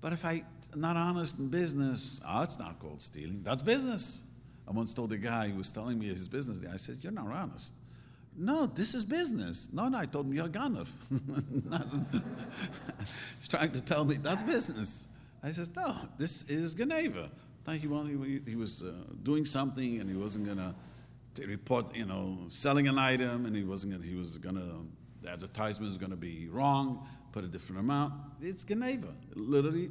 [0.00, 0.42] But if I
[0.74, 3.42] not honest in business, oh, it's not called stealing.
[3.42, 4.30] That's business.
[4.68, 6.60] I once told a guy who was telling me his business.
[6.70, 7.74] I said, "You're not honest."
[8.40, 9.70] No, this is business.
[9.70, 10.86] No, no, I told him you're Ganov.
[13.38, 15.08] He's trying to tell me that's business.
[15.42, 17.28] I said, no, this is geneivah.
[17.68, 22.38] He, he, he was uh, doing something and he wasn't going to report, you know,
[22.48, 24.86] selling an item and he wasn't gonna, he was going to,
[25.22, 28.14] the advertisement is going to be wrong, put a different amount.
[28.40, 29.12] It's geneivah.
[29.34, 29.90] Literally,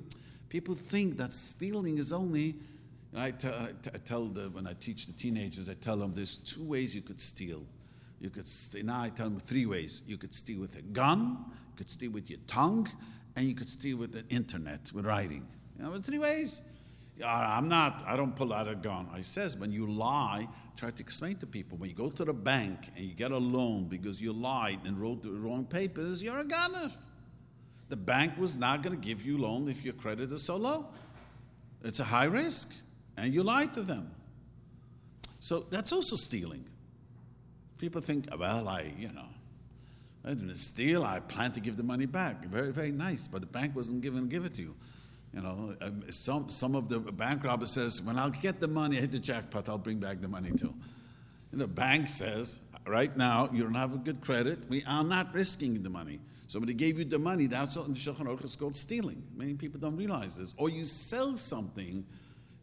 [0.49, 2.55] people think that stealing is only,
[3.15, 6.13] I, t- I, t- I tell the, when I teach the teenagers, I tell them
[6.15, 7.63] there's two ways you could steal.
[8.19, 10.01] You could steal, now I tell them three ways.
[10.05, 12.89] You could steal with a gun, you could steal with your tongue,
[13.35, 15.47] and you could steal with the internet, with writing.
[15.77, 16.61] You know, three ways.
[17.25, 19.07] I'm not, I don't pull out a gun.
[19.13, 21.77] I says, when you lie, try to explain to people.
[21.77, 24.97] When you go to the bank and you get a loan because you lied and
[24.97, 26.91] wrote the wrong papers, you're a gunner.
[27.89, 30.87] The bank was not going to give you loan if your credit is so low.
[31.83, 32.73] It's a high risk,
[33.17, 34.11] and you lied to them.
[35.39, 36.65] So that's also stealing.
[37.79, 39.25] People think, well, I, you know,
[40.23, 41.03] I didn't steal.
[41.03, 42.45] I plan to give the money back.
[42.45, 44.75] Very, very nice, but the bank wasn't to give it to you.
[45.33, 48.97] You know, um, some, some of the bank robber says, when I'll get the money,
[48.97, 50.73] I hit the jackpot, I'll bring back the money too.
[51.51, 54.59] And the bank says, right now, you don't have a good credit.
[54.69, 56.19] We are not risking the money.
[56.47, 59.23] Somebody gave you the money, that's what in the Shulchan Aruch is called stealing.
[59.35, 60.53] Many people don't realize this.
[60.57, 62.03] Or you sell something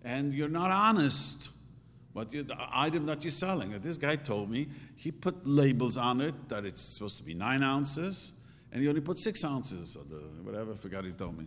[0.05, 1.51] and you're not honest
[2.17, 3.79] what you, the item that you're selling.
[3.83, 7.63] This guy told me he put labels on it that it's supposed to be nine
[7.63, 8.33] ounces,
[8.73, 10.73] and he only put six ounces, or the, whatever.
[10.73, 11.47] I forgot he told me.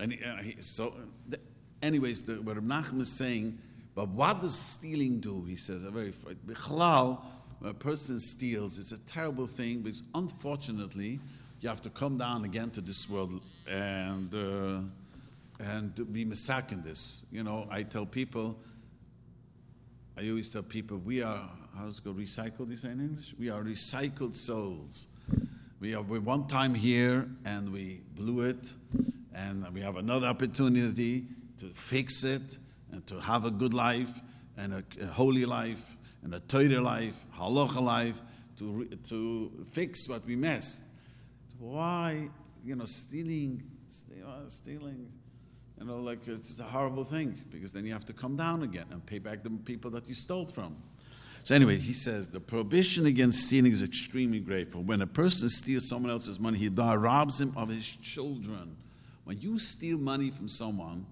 [0.00, 0.92] And he, uh, he, so,
[1.28, 1.38] the,
[1.80, 3.56] anyways, the, what Nachman is saying,
[3.94, 5.44] but what does stealing do?
[5.44, 6.10] He says a very.
[7.60, 11.20] When a person steals, it's a terrible thing because unfortunately,
[11.60, 14.80] you have to come down again to this world and uh,
[15.60, 17.26] and be misak in this.
[17.30, 18.58] You know, I tell people
[20.18, 23.36] I always tell people we are, how's it go, recycled, you say in English?
[23.38, 25.06] We are recycled souls.
[25.78, 28.72] We are we one time here and we blew it,
[29.32, 31.26] and we have another opportunity
[31.58, 32.58] to fix it
[32.90, 34.10] and to have a good life
[34.56, 38.20] and a, a holy life and a Torah life, halacha life,
[38.58, 40.82] to, to fix what we messed.
[41.60, 42.28] Why,
[42.64, 43.62] you know, stealing,
[44.26, 45.12] uh, stealing
[45.78, 48.86] you know, like it's a horrible thing because then you have to come down again
[48.90, 50.76] and pay back the people that you stole from.
[51.44, 54.82] So anyway, he says the prohibition against stealing is extremely grateful.
[54.82, 58.76] When a person steals someone else's money, he robs him of his children.
[59.24, 61.06] When you steal money from someone,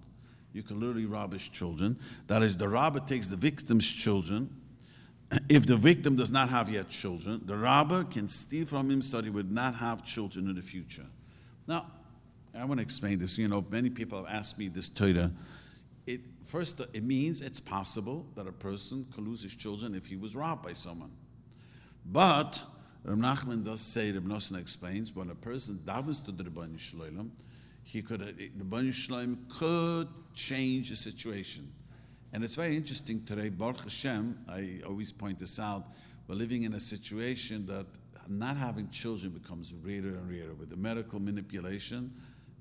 [0.52, 1.98] you can literally rob his children.
[2.26, 4.50] That is, the robber takes the victim's children.
[5.48, 9.22] If the victim does not have yet children, the robber can steal from him so
[9.22, 11.07] he would not have children in the future.
[11.66, 11.87] Now,
[12.58, 13.36] I want to explain this.
[13.36, 15.30] You know, many people have asked me this Torah.
[16.06, 20.16] It, first, it means it's possible that a person could lose his children if he
[20.16, 21.10] was robbed by someone.
[22.06, 22.62] But
[23.04, 27.00] Rav Nachman does say, Rav Nosson explains, when a person davens to the Ribbono Shel
[27.00, 27.30] Olam,
[27.82, 31.70] he could, uh, the Ribbono Shel Olam could change the situation.
[32.32, 35.88] And it's very interesting today, Baruch Hashem, I always point this out,
[36.28, 37.86] we're living in a situation that
[38.28, 42.12] not having children becomes rarer and rarer with the medical manipulation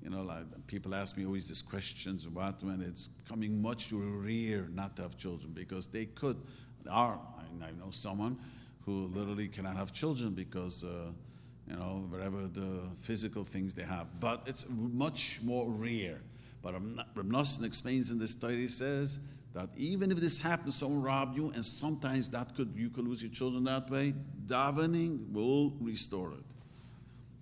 [0.02, 4.68] you know, like people ask me always these questions about when it's coming much rare
[4.72, 6.36] not to have children because they could.
[6.88, 7.18] Are
[7.62, 8.38] I know someone
[8.84, 11.10] who literally cannot have children because, uh,
[11.68, 14.06] you know, whatever the physical things they have.
[14.20, 16.20] But it's much more rare.
[16.62, 19.18] But Reb Nosson explains in this study, he says
[19.54, 23.22] that even if this happens, someone robbed you, and sometimes that could you could lose
[23.22, 24.14] your children that way.
[24.46, 26.44] Davening will restore it.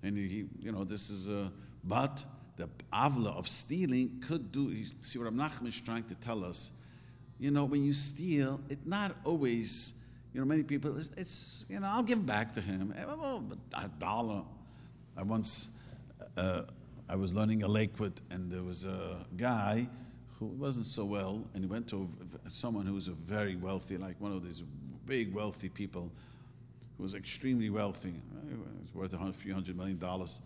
[0.02, 1.50] And he, you know, this is a
[1.84, 2.24] but
[2.56, 4.84] the avla of stealing could do.
[5.00, 6.70] See what Nachman is trying to tell us.
[7.38, 9.94] You know, when you steal, it's not always.
[10.32, 10.96] You know, many people.
[10.96, 12.94] It's, it's you know, I'll give back to him.
[12.96, 13.04] Eh,
[13.74, 14.42] a dollar.
[15.16, 15.78] I once.
[16.36, 16.62] Uh,
[17.08, 19.86] I was learning a Lakewood, and there was a guy
[20.38, 22.08] who wasn't so well, and he went to
[22.48, 24.64] someone who was a very wealthy, like one of these
[25.06, 26.10] big wealthy people,
[26.96, 28.14] who was extremely wealthy.
[28.48, 30.40] He was worth a few hundred million dollars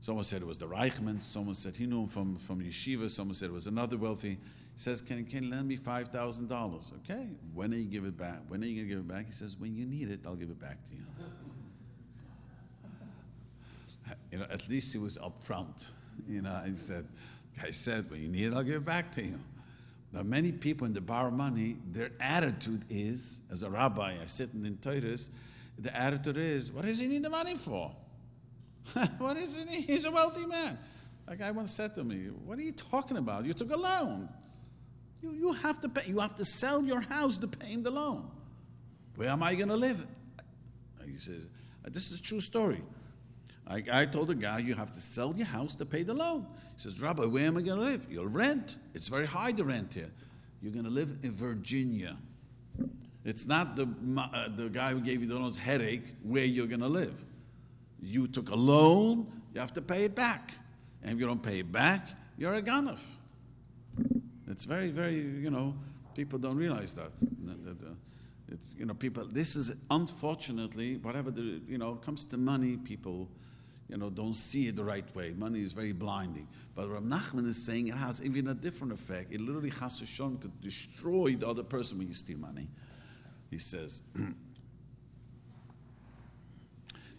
[0.00, 1.20] Someone said it was the Reichman.
[1.20, 3.10] Someone said he knew him from, from yeshiva.
[3.10, 4.30] Someone said it was another wealthy.
[4.30, 4.38] He
[4.76, 6.92] says, Can, can you lend me $5,000?
[7.04, 7.28] Okay.
[7.52, 8.38] When are you give it back?
[8.48, 9.26] When are you going to give it back?
[9.26, 11.02] He says, When you need it, I'll give it back to you.
[14.32, 15.86] you know, at least he was upfront.
[16.26, 17.06] You know, he said,
[17.62, 19.38] I said, When you need it, I'll give it back to you.
[20.12, 24.64] Now, many people in the borrow money, their attitude is, as a rabbi, I sitting
[24.64, 25.30] in the Titus,
[25.78, 27.92] the attitude is, what does he need the money for?
[29.18, 29.68] what is it?
[29.68, 30.78] He's a wealthy man.
[31.26, 33.44] A guy once said to me, What are you talking about?
[33.44, 34.28] You took a loan.
[35.22, 37.90] You, you have to pay, you have to sell your house to pay him the
[37.90, 38.28] loan.
[39.16, 40.04] Where am I going to live?
[41.04, 41.48] He says,
[41.88, 42.82] This is a true story.
[43.66, 46.46] I, I told the guy, You have to sell your house to pay the loan.
[46.74, 48.06] He says, Rabbi, where am I going to live?
[48.10, 48.76] You'll rent.
[48.94, 50.10] It's very high to rent here.
[50.62, 52.16] You're going to live in Virginia.
[53.24, 56.80] It's not the, uh, the guy who gave you the loan's headache where you're going
[56.80, 57.22] to live.
[58.02, 60.54] You took a loan, you have to pay it back.
[61.02, 63.00] And if you don't pay it back, you're a ganef.
[64.48, 65.74] It's very, very, you know,
[66.14, 67.12] people don't realize that.
[67.48, 67.94] Uh,
[68.48, 73.28] it's, you know, people, this is unfortunately, whatever the, you know, comes to money, people,
[73.88, 75.32] you know, don't see it the right way.
[75.36, 76.48] Money is very blinding.
[76.74, 79.32] But Rav Nachman is saying it has even a different effect.
[79.32, 82.68] It literally, Chas could destroy the other person when you steal money.
[83.50, 84.02] He says,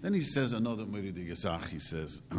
[0.02, 2.22] then he says another Murid Gezach, he says,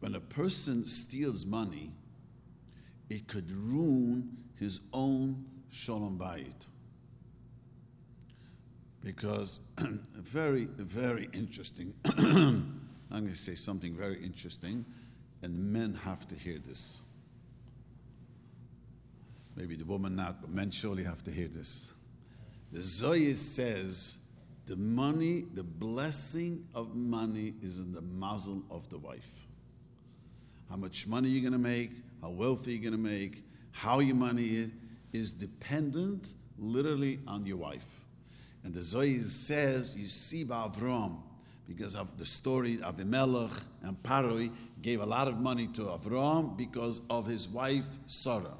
[0.00, 1.92] when a person steals money,
[3.08, 6.66] it could ruin his own shalom bayit.
[9.02, 9.60] Because
[10.14, 11.94] very, very interesting.
[12.04, 12.80] I'm
[13.10, 14.84] going to say something very interesting,
[15.42, 17.02] and men have to hear this.
[19.56, 21.92] Maybe the woman not, but men surely have to hear this.
[22.72, 24.18] The Zohar says
[24.66, 29.28] the money, the blessing of money is in the muzzle of the wife.
[30.68, 31.90] How much money you're going to make,
[32.22, 33.42] how wealthy you're going to make,
[33.72, 34.70] how your money is,
[35.12, 37.86] is dependent literally on your wife.
[38.62, 41.16] And the Zohar says, you see Avram,
[41.66, 44.50] because of the story of Avimelech and Paroi
[44.82, 48.56] gave a lot of money to Avram because of his wife Sarah.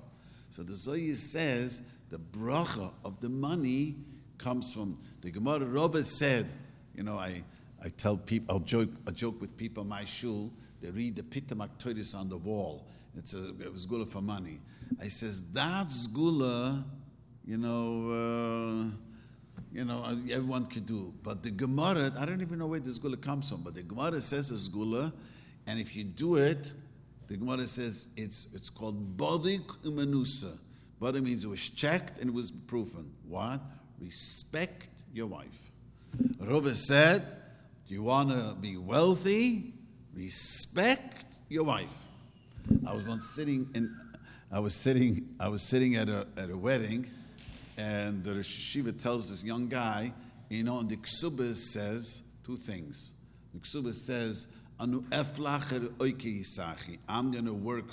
[0.48, 3.96] So the Zohar says the bracha of the money
[4.38, 5.60] comes from the Gemara.
[5.60, 6.46] Rova said,
[6.94, 7.42] you know, I,
[7.82, 10.50] I tell people, I'll joke, I joke with people my shul.
[10.82, 12.86] They read the Pitum Haketores on the wall.
[13.16, 14.60] It's a it was gula for money.
[15.00, 16.84] I says that's gula,
[17.44, 18.90] you know.
[18.92, 18.96] Uh,
[19.72, 21.12] you know, everyone could do.
[21.22, 24.20] But the Gemara, I don't even know where this gula comes from, but the Gemara
[24.20, 25.12] says it's gula,
[25.66, 26.72] and if you do it,
[27.28, 30.58] the Gemara says it's, it's called bodik umanusa.
[31.00, 33.10] Bodik means it was checked and it was proven.
[33.26, 33.60] What?
[34.00, 35.70] Respect your wife.
[36.38, 37.22] Rova said,
[37.86, 39.72] Do you want to be wealthy?
[40.14, 41.92] Respect your wife.
[42.86, 43.96] I was once sitting in,
[44.52, 47.06] I was sitting, I was sitting at a, at a wedding,
[47.78, 50.12] and the Shiva tells this young guy,
[50.48, 53.12] you know, and the Ksubas says two things.
[53.54, 54.48] The Ksubas says,
[54.78, 55.04] I'm
[57.30, 57.84] going to work.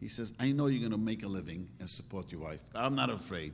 [0.00, 2.60] He says, I know you're going to make a living and support your wife.
[2.74, 3.52] I'm not afraid.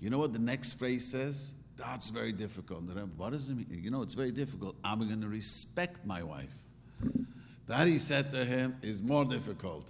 [0.00, 1.54] You know what the next phrase says?
[1.76, 2.82] That's very difficult.
[3.16, 3.66] What does it mean?
[3.82, 4.76] You know, it's very difficult.
[4.84, 6.52] I'm going to respect my wife.
[7.66, 9.86] That he said to him is more difficult.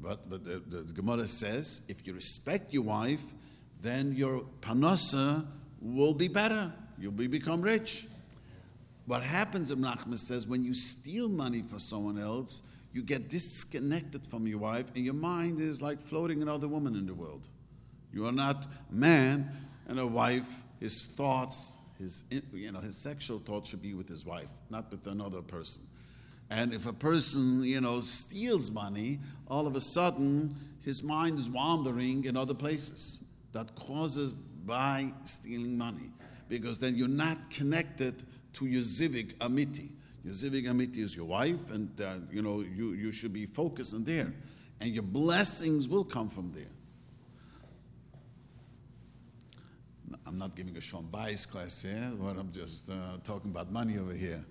[0.00, 3.22] But, but the, the, the Gemara says if you respect your wife,
[3.80, 5.46] then your parnasa
[5.80, 6.72] will be better.
[6.98, 8.06] You'll be, become rich.
[9.06, 12.62] What happens, Rav Nachman says, when you steal money for someone else,
[12.98, 17.06] you get disconnected from your wife, and your mind is like floating another woman in
[17.06, 17.46] the world.
[18.12, 19.52] You are not a man
[19.86, 20.48] and a wife.
[20.80, 25.06] His thoughts, his you know, his sexual thoughts should be with his wife, not with
[25.06, 25.84] another person.
[26.50, 31.48] And if a person, you know, steals money, all of a sudden his mind is
[31.48, 33.26] wandering in other places.
[33.52, 36.10] That causes by stealing money,
[36.48, 38.24] because then you're not connected
[38.54, 39.90] to your zivug amiti.
[40.28, 40.34] Your
[40.98, 44.30] is your wife, and uh, you know you, you should be focused on there,
[44.78, 46.64] and your blessings will come from there.
[50.26, 53.96] I'm not giving a Sean Bias class here, but I'm just uh, talking about money
[53.96, 54.44] over here.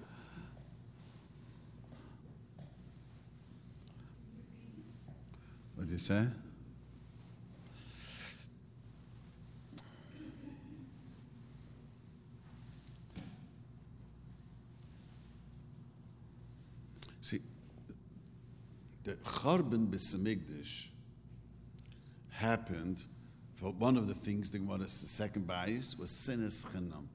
[5.76, 6.26] What did you say?
[19.08, 19.16] the
[19.48, 20.88] Churban Beis Hamikdash
[22.32, 23.06] happened
[23.56, 27.06] for one of the things the Gemara the second bias was sinas chinam.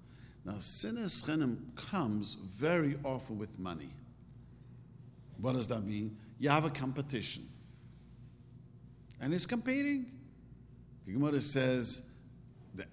[0.46, 3.90] Now sinas chinam comes very often with money.
[5.42, 6.16] What does that mean?
[6.38, 7.46] You have a competition,
[9.20, 10.06] and it's competing.
[11.04, 12.12] The Gemara says,
[12.74, 12.86] the,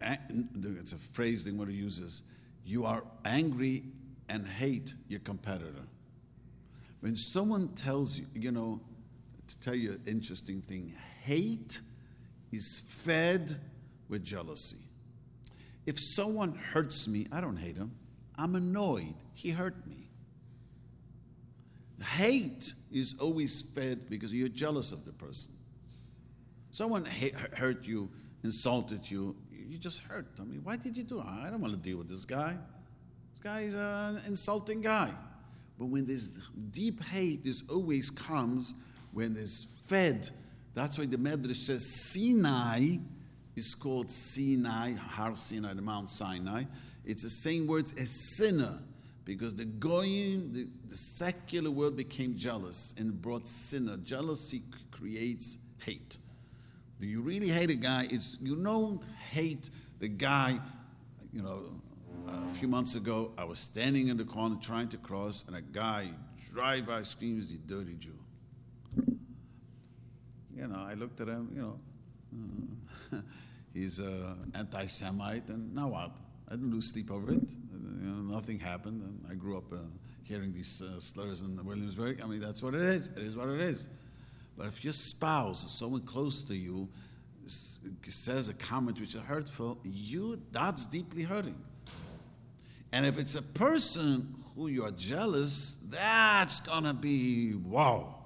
[0.81, 2.23] it's a phrase the Gemara uses.
[2.65, 3.83] You are angry
[4.27, 5.87] and hate your competitor.
[6.99, 8.81] When someone tells you, you know,
[9.49, 10.93] to tell you an interesting thing
[11.23, 11.81] hate
[12.51, 13.57] is fed
[14.07, 14.77] with jealousy.
[15.85, 17.91] If someone hurts me, I don't hate him.
[18.35, 19.15] I'm annoyed.
[19.33, 20.07] He hurt me.
[22.01, 25.53] Hate is always fed because you're jealous of the person.
[26.71, 28.09] Someone hurt you,
[28.43, 30.27] insulted you, you just hurt.
[30.39, 31.25] I mean, why did you do it?
[31.25, 32.55] I don't want to deal with this guy.
[33.33, 35.11] This guy is an insulting guy.
[35.77, 36.37] But when this
[36.71, 38.75] deep hate, this always comes
[39.11, 40.29] when there's fed.
[40.73, 42.97] That's why the Medrash says Sinai
[43.55, 46.63] is called Sinai, Har Sinai, the Mount Sinai.
[47.05, 48.79] It's the same words as sinah,
[49.25, 53.97] because the goyim, the, the secular world became jealous and brought sinah.
[53.97, 56.17] Jealousy creates hate.
[56.99, 58.07] Do you really hate a guy?
[58.11, 59.01] It's you don't
[59.31, 60.59] hate the guy.
[61.33, 61.63] You know,
[62.27, 65.61] a few months ago, I was standing in the corner trying to cross, and a
[65.61, 66.09] guy
[66.53, 68.17] drive by screams, "You dirty Jew!"
[70.59, 71.49] You know, I looked at him.
[71.55, 71.79] You know,
[73.17, 73.21] uh,
[73.73, 76.11] he's an anti-Semite, and now what?
[76.47, 77.41] I didn't lose sleep over it.
[78.01, 79.77] You know, nothing happened, and I grew up uh,
[80.23, 82.21] hearing these uh, slurs in Williamsburg.
[82.21, 83.07] I mean, that's what it is.
[83.07, 83.87] It is what it is.
[84.57, 86.89] But if your spouse, someone close to you,
[87.45, 91.55] says a comment which is hurtful, you that's deeply hurting.
[92.91, 98.18] And if it's a person who you are jealous, that's gonna be wow.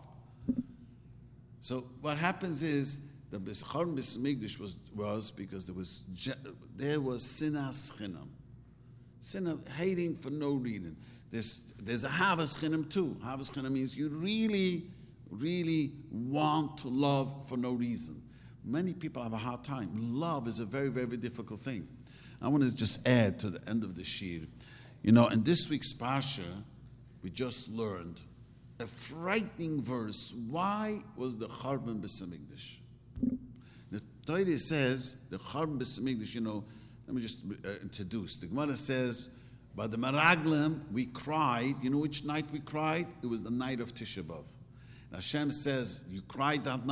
[1.64, 6.04] So what happens is the Bishar Beis Hamikdash was was because there was
[6.76, 8.28] there was sinas chinam,
[9.22, 10.98] sin hating for no reason.
[11.32, 13.16] There's there's a havas chinam too.
[13.24, 14.92] Havas chinam means you really
[15.32, 18.22] really want to love for no reason.
[18.66, 19.90] Many people have a hard time.
[19.96, 21.88] Love is a very, very difficult thing.
[22.42, 24.42] I want to just add to the end of the shir.
[25.02, 26.44] You know, in this week's Pasha,
[27.22, 28.20] we just learned
[28.84, 30.34] a frightening verse.
[30.50, 32.76] Why was the Churban Beis Hamikdash?
[33.92, 36.64] The Torah says the Churban Beis Hamikdash, you know,
[37.08, 38.38] let me just uh, introduce.
[38.38, 39.30] The Gemara says,
[39.76, 41.76] by the Meraglim, we cried.
[41.82, 43.08] You know which night we cried?
[43.22, 44.44] It was the night of Tisha B'Av.
[45.14, 46.86] Hashem says, You cried that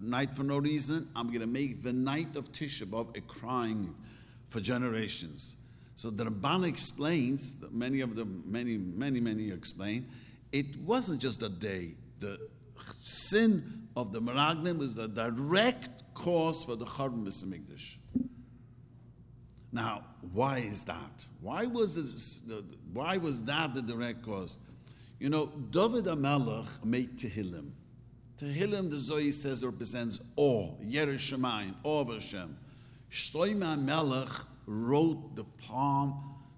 [0.00, 1.08] night for no reason.
[1.14, 3.94] I'm going to make the night of Tisha B'Av a crying
[4.48, 5.56] for generations.
[5.96, 10.06] So the Ramban explains, many of them, many, many, many explain,
[10.54, 11.94] it wasn't just a day.
[12.20, 12.38] The
[13.02, 17.96] sin of the Meraglim was the direct cause for the Churban Beis Hamikdash.
[19.72, 21.26] Now, why is that?
[21.40, 22.48] Why was, this,
[22.92, 24.58] why was that the direct cause?
[25.18, 27.70] You know, David HaMelech made Tehillim.
[28.38, 32.56] Tehillim, the Zohar says, represents awe, Yerushalayim, awe of Hashem.
[33.10, 36.14] Shlomo HaMelech wrote the poem,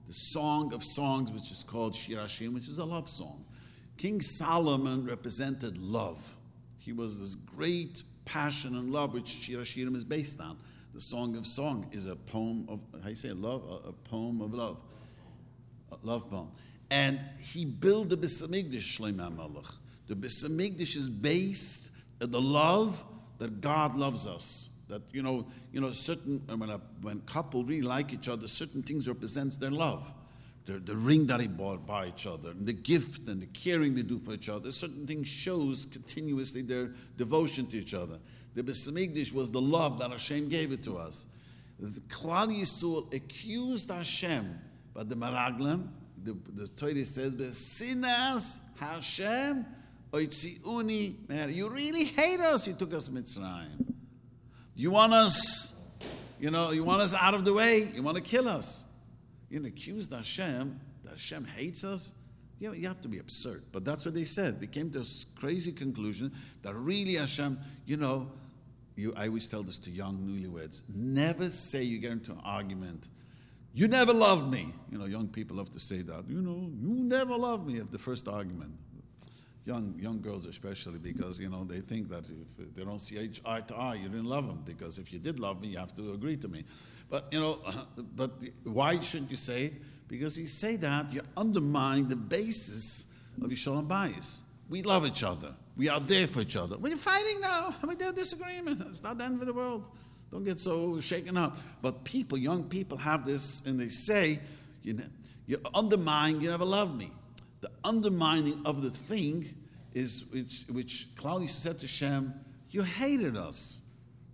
[0.06, 3.42] the Song of Songs, which is called Shir Hashirim, which is a love song.
[3.96, 6.18] King Solomon represented love.
[6.78, 10.58] He was this great passion and love, which Shir Hashirim is based on.
[10.94, 13.62] The Song of Song is a poem of, how you say, love?
[13.68, 14.82] A, a poem of love.
[15.92, 16.48] A love poem.
[16.90, 19.74] And he built the Beis Hamikdash, Shlomo HaMelech.
[20.06, 21.90] The Beis Hamikdash is based
[22.20, 23.02] on the love
[23.38, 24.70] that God loves us.
[24.88, 28.82] That you know, you know, certain when a when couple really like each other, certain
[28.82, 30.12] things represents their love.
[30.66, 33.94] The, the ring that he bought by each other, and the gift and the caring
[33.94, 34.72] they do for each other.
[34.72, 38.18] Certain things shows continuously their devotion to each other.
[38.56, 41.26] The Beis Hamikdash was the love that Hashem gave it to us.
[41.78, 44.58] The Klal Yisrael accused Hashem,
[44.92, 45.88] but the Meraglim,
[46.24, 49.66] the, the Torah says, Sinas Hashem
[50.12, 52.66] oitziuni You really hate us.
[52.66, 53.92] You took us Mitzrayim.
[54.74, 55.80] You want us,
[56.38, 57.88] you know, you want us out of the way.
[57.94, 58.84] You want to kill us.
[59.56, 62.12] You're going to accuse Hashem that Hashem hates us.
[62.58, 63.62] You, know, you have to be absurd.
[63.72, 64.60] But that's what they said.
[64.60, 66.30] They came to this crazy conclusion
[66.60, 68.30] that really Hashem, you know,
[68.96, 73.08] you, I always tell this to young newlyweds never say you get into an argument
[73.72, 74.72] you never loved me.
[74.90, 76.24] You know, young people love to say that.
[76.28, 78.72] You know, you never loved me at the first argument.
[79.66, 82.24] Young, young girls especially because, you know, they think that
[82.58, 84.62] if they don't see eye to eye, you didn't love them.
[84.64, 86.64] Because if you did love me, you have to agree to me.
[87.08, 87.60] But, you know,
[88.16, 88.32] but
[88.64, 89.72] why shouldn't you say it?
[90.08, 94.40] Because you say that, you undermine the basis of your shalom bayis.
[94.68, 95.54] We love each other.
[95.76, 96.76] We are there for each other.
[96.78, 97.74] We're fighting now.
[97.82, 98.82] I mean, there's disagreement.
[98.88, 99.88] It's not the end of the world.
[100.30, 101.58] Don't get so shaken up.
[101.82, 104.40] But people, young people, have this and they say,
[104.82, 105.04] you, know,
[105.46, 107.10] you undermine, you never loved me.
[107.60, 109.54] The undermining of the thing
[109.94, 112.34] is which, which Claudius said to Shem,
[112.70, 113.82] You hated us.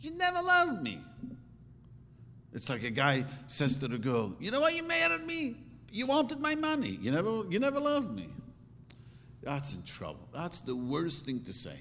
[0.00, 1.00] You never loved me.
[2.52, 5.56] It's like a guy says to the girl, You know why you married me?
[5.90, 6.98] You wanted my money.
[7.00, 8.28] You never, you never loved me.
[9.42, 10.28] That's in trouble.
[10.32, 11.76] That's the worst thing to say.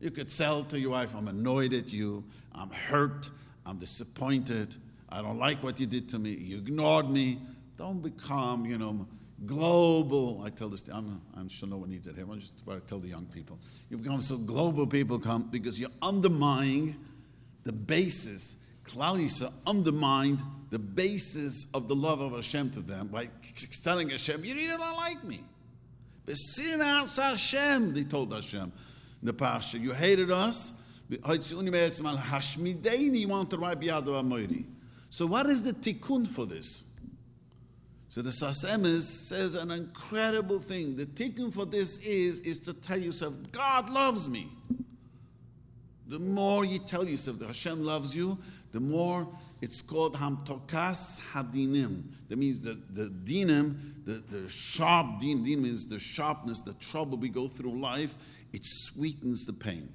[0.00, 2.22] You could tell to your wife, I'm annoyed at you,
[2.54, 3.30] I'm hurt,
[3.64, 4.76] I'm disappointed,
[5.08, 7.38] I don't like what you did to me, you ignored me.
[7.76, 9.06] Don't become, you know,
[9.44, 10.42] global.
[10.44, 12.24] I tell this, I'm, I'm sure no one needs it here.
[12.30, 13.58] I'm just about to tell the young people.
[13.90, 16.96] You become so global people come because you're undermining
[17.64, 18.56] the basis.
[18.88, 23.28] Klal Yisrael undermined the basis of the love of Hashem to them by
[23.82, 25.40] telling Hashem, you really don't like me.
[26.34, 28.72] Sin Hashem, they told Hashem
[29.20, 29.78] in the pasture.
[29.78, 30.72] You hated us.
[31.08, 31.42] You want
[33.50, 34.64] to write
[35.10, 36.86] So what is the tikkun for this?
[38.08, 40.96] So the Sfas Emes says an incredible thing.
[40.96, 44.48] The tikkun for this is, is to tell yourself, God loves me.
[46.08, 48.38] The more you tell yourself that Hashem loves you,
[48.76, 49.26] the more
[49.62, 52.02] it's called Hamtokas Hadinim.
[52.28, 57.16] That means the, the dinim, the, the sharp din, din means the sharpness, the trouble
[57.16, 58.14] we go through life,
[58.52, 59.90] it sweetens the pain.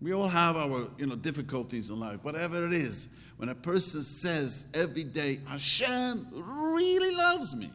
[0.00, 3.10] We all have our you know, difficulties in life, whatever it is.
[3.36, 7.70] When a person says every day, Hashem really loves me,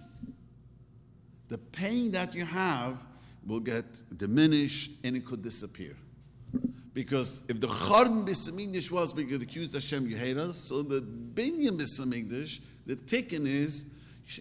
[1.47, 2.97] the pain that you have
[3.45, 3.85] will get
[4.17, 5.95] diminished and it could disappear.
[6.97, 10.81] Because if the Churban Beis Hamikdash was we could accuse Hashem, you hate us, so
[10.81, 13.93] the Binyan Beis Hamikdash, the tikkun is,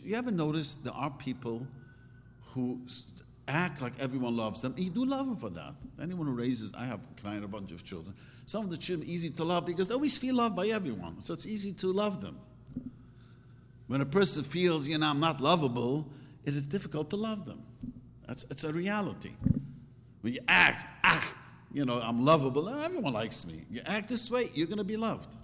[0.03, 1.67] you ever notice there are people
[2.55, 2.81] who
[3.47, 4.73] act like everyone loves them?
[4.79, 5.75] You do love them for that.
[6.01, 8.15] Anyone who raises, I have kind a bunch of children.
[8.47, 11.35] Some of the children easy to love because they always feel loved by everyone, so
[11.35, 12.39] it's easy to love them.
[13.87, 16.09] When a person feels, you know, I'm not lovable,
[16.47, 17.63] it is difficult to love them.
[18.27, 19.33] That's it's a reality.
[20.23, 21.36] When you act, ah,
[21.73, 22.69] you know, I'm lovable.
[22.69, 23.63] Everyone likes me.
[23.71, 25.37] You act this way, you're going to be loved.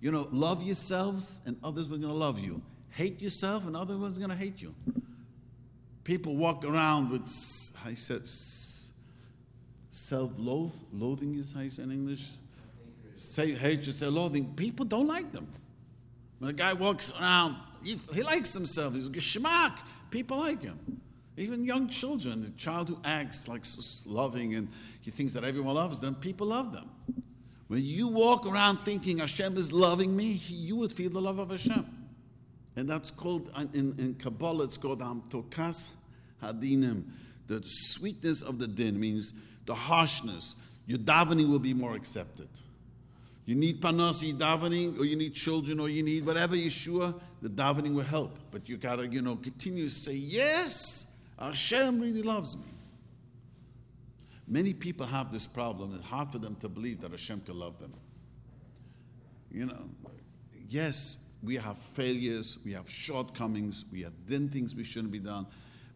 [0.00, 2.62] You know, love yourselves, and others are going to love you.
[2.90, 4.74] Hate yourself, and others are going to hate you.
[6.04, 7.22] People walk around with,
[7.84, 8.26] I said,
[9.90, 10.74] self-loath.
[10.92, 12.28] Loathing is how you say in English.
[13.14, 14.54] Say hate yourself, loathing.
[14.54, 15.46] People don't like them.
[16.38, 18.94] When a guy walks around, he, he likes himself.
[18.94, 19.78] He's a geschmack.
[20.10, 20.99] People like him.
[21.36, 23.64] Even young children, a child who acts like
[24.06, 24.68] loving and
[25.00, 26.90] he thinks that everyone loves them, people love them.
[27.68, 31.50] When you walk around thinking Hashem is loving me, you would feel the love of
[31.50, 31.86] Hashem.
[32.76, 35.90] And that's called, uh, in, in Kabbalah, it's called Amtokas
[36.42, 37.04] Hadinim.
[37.46, 39.34] The sweetness of the din means
[39.66, 40.56] the harshness.
[40.86, 42.48] Your davening will be more accepted.
[43.46, 47.94] You need panasi davening, or you need children, or you need whatever Yeshua, the davening
[47.94, 48.38] will help.
[48.50, 52.64] But you gotta, you know, continue to say, Yes, Hashem really loves me.
[54.46, 55.94] Many people have this problem.
[55.94, 57.94] It's hard for them to believe that Hashem can love them.
[59.50, 59.88] You know,
[60.68, 65.46] yes, we have failures, we have shortcomings, we have done things we shouldn't be done,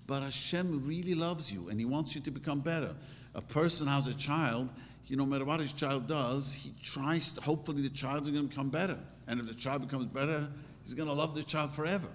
[0.07, 2.95] but Hashem really loves you and He wants you to become better.
[3.35, 4.71] A person has a child,
[5.07, 8.31] you know, no matter what his child does, he tries to, hopefully the child is
[8.31, 8.99] going to become better.
[9.27, 10.49] And if the child becomes better,
[10.83, 12.09] he's going to love the child forever.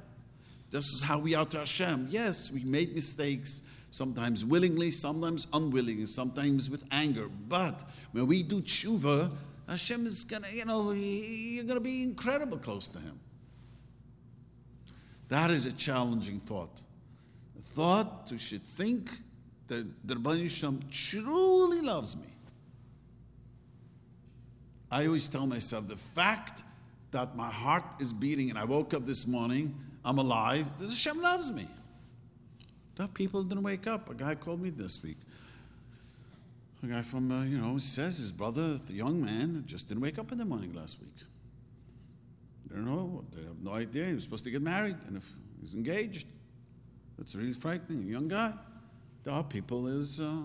[0.71, 2.07] This is how we are to Hashem.
[2.11, 7.27] Yes, we made mistakes, sometimes willingly, sometimes unwillingly, sometimes with anger.
[7.47, 9.31] But when we do tshuva,
[9.67, 13.19] Hashem is going to, you know, you're going to be incredible close to Him.
[15.29, 16.81] That is a challenging thought.
[17.57, 19.11] A thought you should think
[19.67, 22.27] that the Rabbi Hashem truly loves me.
[24.91, 26.63] I always tell myself the fact
[27.11, 30.67] that my heart is beating and I woke up this morning I'm alive.
[30.79, 31.67] Hashem loves me.
[32.95, 34.09] That people didn't wake up.
[34.09, 35.17] A guy called me this week.
[36.83, 40.17] A guy from, uh, you know, says his brother, the young man, just didn't wake
[40.17, 41.15] up in the morning last week.
[42.69, 43.25] They don't know.
[43.35, 44.05] They have no idea.
[44.05, 45.25] He was supposed to get married, and if
[45.59, 46.27] he's engaged,
[47.17, 48.03] that's really frightening.
[48.03, 48.53] A young guy.
[49.23, 50.43] There are people is uh,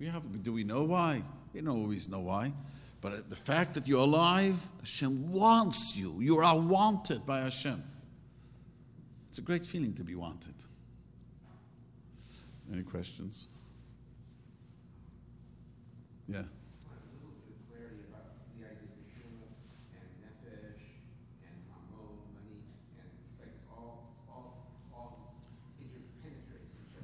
[0.00, 0.42] we have.
[0.42, 1.22] Do we know why?
[1.52, 2.52] We don't always know why.
[3.00, 6.20] But the fact that you're alive, Hashem wants you.
[6.20, 7.82] You are wanted by Hashem.
[9.32, 10.52] It's a great feeling to be wanted.
[12.70, 13.46] Any questions?
[16.28, 16.42] Yeah.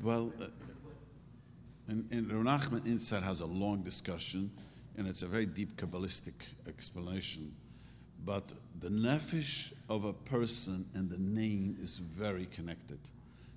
[0.02, 0.48] Well, uh,
[1.86, 4.50] and, and Nachman inside has a long discussion,
[4.98, 6.34] and it's a very deep Kabbalistic
[6.66, 7.54] explanation.
[8.28, 12.98] But the nefesh of a person and the name is very connected.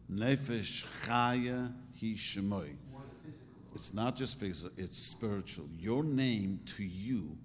[0.09, 2.75] Nefesh chaya hi shemoy.
[3.75, 5.65] It's not just physical, it's spiritual.
[5.77, 7.35] Your name to you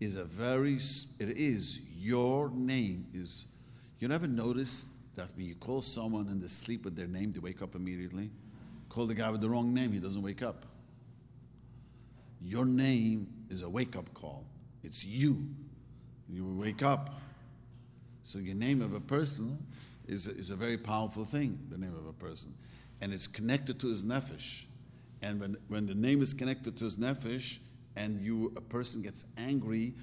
[0.00, 3.46] is a very, it is, your name is,
[3.98, 7.40] you never notice that when you call someone in the sleep with their name, they
[7.40, 8.28] wake up immediately?
[8.90, 10.66] Call the guy with the wrong name, he doesn't wake up.
[12.42, 14.44] Your name is a wake up call.
[14.84, 15.48] It's you.
[16.28, 17.14] You wake up.
[18.22, 19.58] So, your name of a person
[20.08, 22.52] is is a very powerful thing, the name of a person.
[23.00, 24.64] And it's connected to his nefesh.
[25.22, 27.58] And when, when the name is connected to his nefesh,
[27.96, 29.94] and you a person gets angry,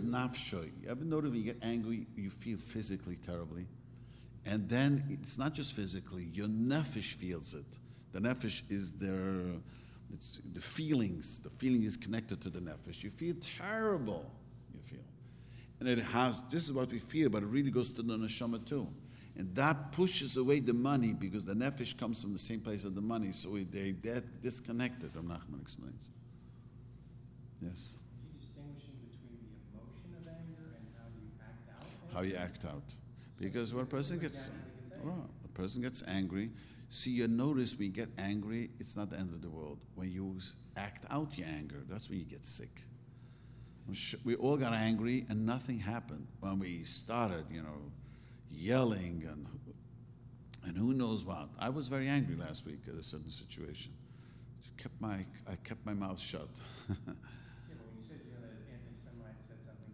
[0.00, 0.70] nafshoy.
[0.82, 3.66] You ever notice when you get angry, you feel physically terribly?
[4.46, 7.66] And then it's not just physically, your nefesh feels it.
[8.12, 9.42] The nefesh is their,
[10.54, 11.40] the feelings.
[11.40, 13.02] The feeling is connected to the nefesh.
[13.02, 14.30] You feel terrible.
[15.80, 18.66] And it has, this is what we feel, but it really goes to the neshama
[18.66, 18.88] too.
[19.36, 22.92] And that pushes away the money because the nefesh comes from the same place as
[22.94, 26.08] the money, so they, they're disconnected, Rav Nachman explains.
[27.62, 27.94] Yes?
[28.40, 31.86] Distinguishing between the emotion of anger and how you act out.
[31.86, 32.14] Anger?
[32.14, 32.94] How you act out.
[33.38, 34.50] Because when a person gets,
[35.04, 36.50] well, a person gets angry,
[36.90, 39.78] see, you notice when you get angry, it's not the end of the world.
[39.94, 40.36] When you
[40.76, 42.82] act out your anger, that's when you get sick.
[44.24, 46.26] We all got angry and nothing happened.
[46.40, 47.92] When we started, you know,
[48.50, 49.46] yelling and
[50.64, 51.48] and who knows what.
[51.58, 53.92] I was very angry last week at a certain situation.
[54.76, 56.48] Kept my I kept my mouth shut.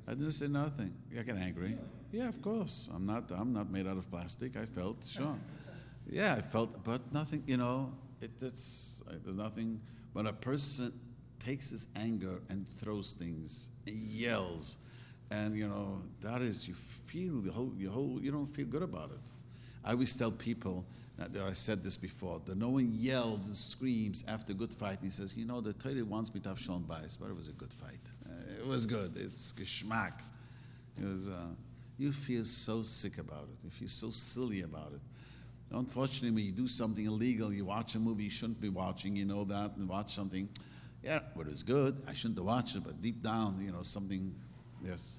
[0.06, 0.94] I didn't say nothing.
[1.18, 1.78] I get angry.
[2.12, 2.90] Yeah, of course.
[2.94, 3.30] I'm not.
[3.30, 4.56] I'm not made out of plastic.
[4.56, 5.36] I felt sure.
[6.06, 7.42] Yeah, I felt, but nothing.
[7.46, 7.90] You know,
[8.20, 9.80] it, it's there's nothing.
[10.12, 10.92] When a person
[11.44, 14.78] takes his anger and throws things, and yells,
[15.30, 16.74] and you know that is you
[17.06, 17.72] feel the whole.
[17.76, 18.18] You whole.
[18.20, 19.20] You don't feel good about it.
[19.84, 20.84] I always tell people.
[21.16, 22.40] that I said this before.
[22.46, 24.98] That no one yells and screams after a good fight.
[25.00, 27.36] And he says, "You know, the Torah wants me to have shown bias, but it
[27.36, 28.00] was a good fight.
[28.26, 29.16] Uh, it was good.
[29.16, 30.22] It's geschmack.
[31.00, 31.54] It was." Uh,
[31.98, 33.58] you feel so sick about it.
[33.62, 35.00] You feel so silly about it.
[35.70, 39.24] Unfortunately, when you do something illegal, you watch a movie you shouldn't be watching, you
[39.24, 40.48] know that, and watch something,
[41.04, 42.02] yeah, but it's good.
[42.08, 44.34] I shouldn't have watched it, but deep down, you know, something,
[44.84, 45.18] yes.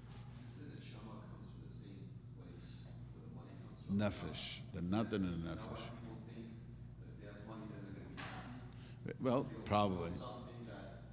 [3.93, 4.59] Nefesh.
[4.73, 5.81] They're not in the nefesh.
[9.07, 10.11] Eh, well, probably.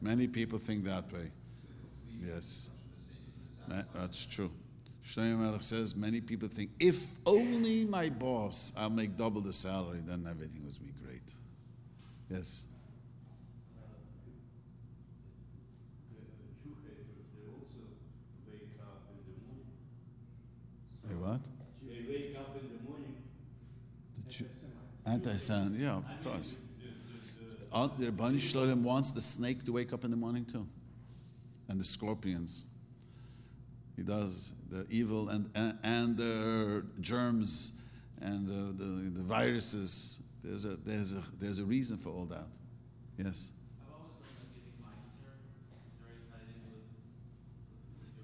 [0.00, 1.30] Many people think that way.
[2.24, 2.70] Yes.
[3.70, 4.50] Eh, that's true.
[5.06, 10.00] Shlomo Melech says many people think if only my boss, I'll make double the salary,
[10.06, 11.20] then everything will be great.
[12.30, 12.62] Yes.
[21.08, 21.40] They what?
[21.86, 23.16] They wake up in the morning.
[24.38, 26.56] The Anti-Semites, yeah, of course.
[27.72, 30.66] Uh, the Rabban Shalom wants the snake to wake up in the morning too,
[31.68, 32.64] and the scorpions.
[33.96, 37.80] He does the evil and, and, and the germs
[38.20, 40.22] and the, the, the, viruses.
[40.42, 42.46] There's a, there's, a, there's a reason for all that.
[43.18, 43.50] Yes?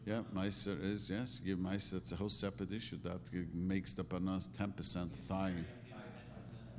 [0.07, 1.39] Yeah, Meiser is, yes.
[1.45, 2.97] Give Meiser, it's a whole separate issue.
[3.05, 3.21] That
[3.53, 5.53] makes the Parnas 10% thigh.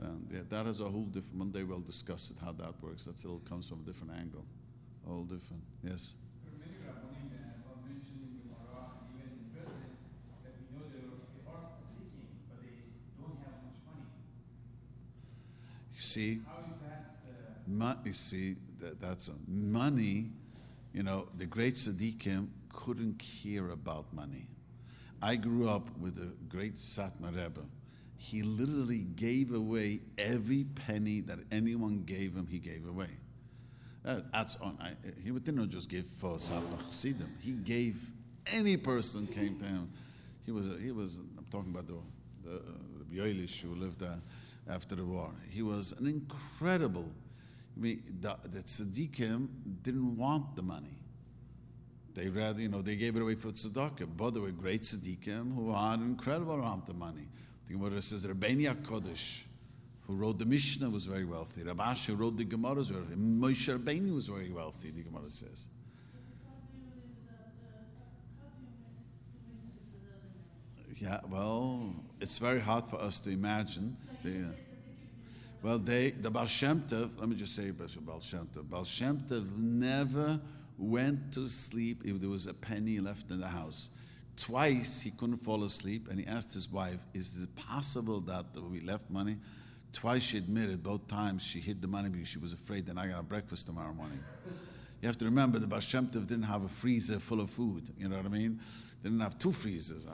[0.02, 3.06] And yeah, that is a whole different, one day we'll discuss it, how that works.
[3.06, 4.46] That still comes from a different angle.
[5.08, 6.14] All different, yes.
[15.94, 16.40] You see,
[18.06, 20.32] you see that, that's a, money.
[20.94, 24.48] You know, the great tzaddikim couldn't care about money.
[25.22, 27.62] I grew up with a great Satmar Rebbe.
[28.22, 32.48] He literally gave away every penny that anyone gave him.
[32.48, 33.08] He gave away.
[34.06, 34.78] Uh, that's on.
[34.82, 34.92] I,
[35.24, 37.34] he didn't just give for Chassidim.
[37.42, 37.96] He gave
[38.54, 39.90] any person came to him.
[40.46, 40.68] He was.
[40.82, 41.20] He was.
[41.38, 41.96] I'm talking about the
[42.44, 42.62] the uh,
[43.14, 44.20] Yoelish who lived there
[44.70, 45.32] after the war.
[45.50, 47.10] He was an incredible.
[47.78, 49.48] I mean, the, the tzaddikim
[49.82, 50.98] didn't want the money.
[52.16, 54.10] They rather, you know, they gave it away for tzedakah.
[54.18, 57.30] But there were great tzaddikim who had incredible amount of money.
[57.70, 59.44] The Gemara says Rabbeinu Kodesh,
[60.08, 61.62] who wrote the Mishnah, was very wealthy.
[61.62, 63.04] Rav Ashi, who wrote the Gemara, was very.
[63.16, 64.90] Moshe Rabbeinu was very wealthy.
[64.90, 65.68] The Gemara says.
[70.98, 73.96] Yeah, well, it's very hard for us to imagine.
[74.24, 74.32] Yeah.
[74.32, 74.52] Uh,
[75.62, 78.70] well, they, the Baal Shem let me just say Baal Shem Tov.
[78.70, 79.24] Baal Shem
[79.58, 80.42] never
[80.78, 83.92] went to sleep if there was a penny left in the house.
[84.40, 88.80] Twice he couldn't fall asleep and he asked his wife, Is it possible that we
[88.80, 89.38] left money?
[89.92, 93.08] Twice she admitted, both times she hid the money because she was afraid that I
[93.08, 94.20] got breakfast tomorrow morning.
[95.02, 97.90] You have to remember the Baal didn't have a freezer full of food.
[97.98, 98.60] You know what I mean?
[99.02, 100.06] They didn't have two freezers.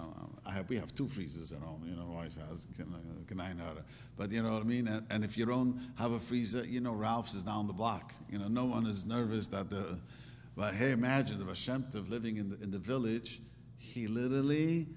[0.46, 1.84] I have, we have two freezers at home.
[1.88, 2.68] You know, wife has.
[2.78, 3.78] Can, I know?
[4.16, 4.88] But you know what I mean.
[4.88, 8.14] And, and, if you don't have a freezer, you know Ralph's is down the block.
[8.30, 9.98] You know, no one is nervous that the.
[10.56, 13.42] But hey, imagine the Baal living in the, in the village.
[13.78, 14.88] He literally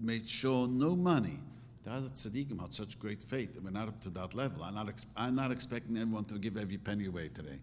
[0.00, 1.38] made sure no money.
[1.84, 3.56] The other tzaddikim had such great faith.
[3.62, 4.64] We're not up to that level.
[4.64, 7.58] I'm not, I'm not expecting everyone to give every penny away today.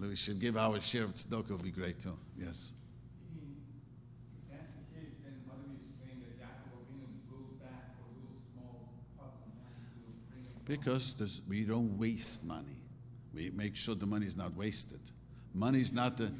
[0.00, 2.18] We should give our share of tzedakah, would be great too.
[2.36, 2.72] Yes.
[10.66, 12.76] Because we don't waste money.
[13.32, 14.98] We make sure the money is not wasted.
[15.54, 16.32] Money is not the.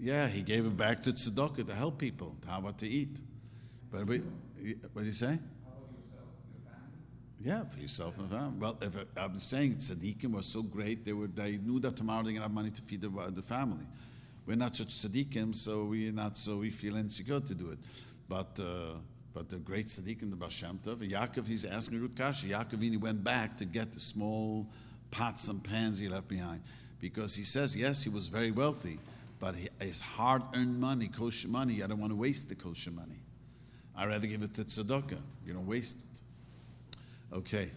[0.00, 3.16] Yeah, he gave it back to tzedakah to help people, have what to eat.
[3.90, 4.18] But we,
[4.92, 5.38] what do you say?
[7.40, 8.58] Yeah, for yourself and family.
[8.58, 12.32] Well, if I'm saying tzaddikim was so great, they were they knew that tomorrow they're
[12.32, 13.86] gonna have money to feed the, the family.
[14.44, 17.78] We're not such tzaddikim, so we're not so we feel insecure to do it.
[18.28, 18.98] But uh,
[19.32, 22.46] but the great tzaddikim, the Baal Shem Tov, Yaakov, he's asking Ruth Kasha.
[22.46, 24.66] Yaakov, he went back to get the small
[25.12, 26.60] pots and pans he left behind
[27.00, 28.98] because he says yes, he was very wealthy,
[29.38, 33.20] but his hard-earned money, kosher money, I don't want to waste the kosher money.
[33.96, 35.18] I'd rather give it to tzedakah.
[35.46, 37.36] You don't waste it.
[37.36, 37.70] Okay.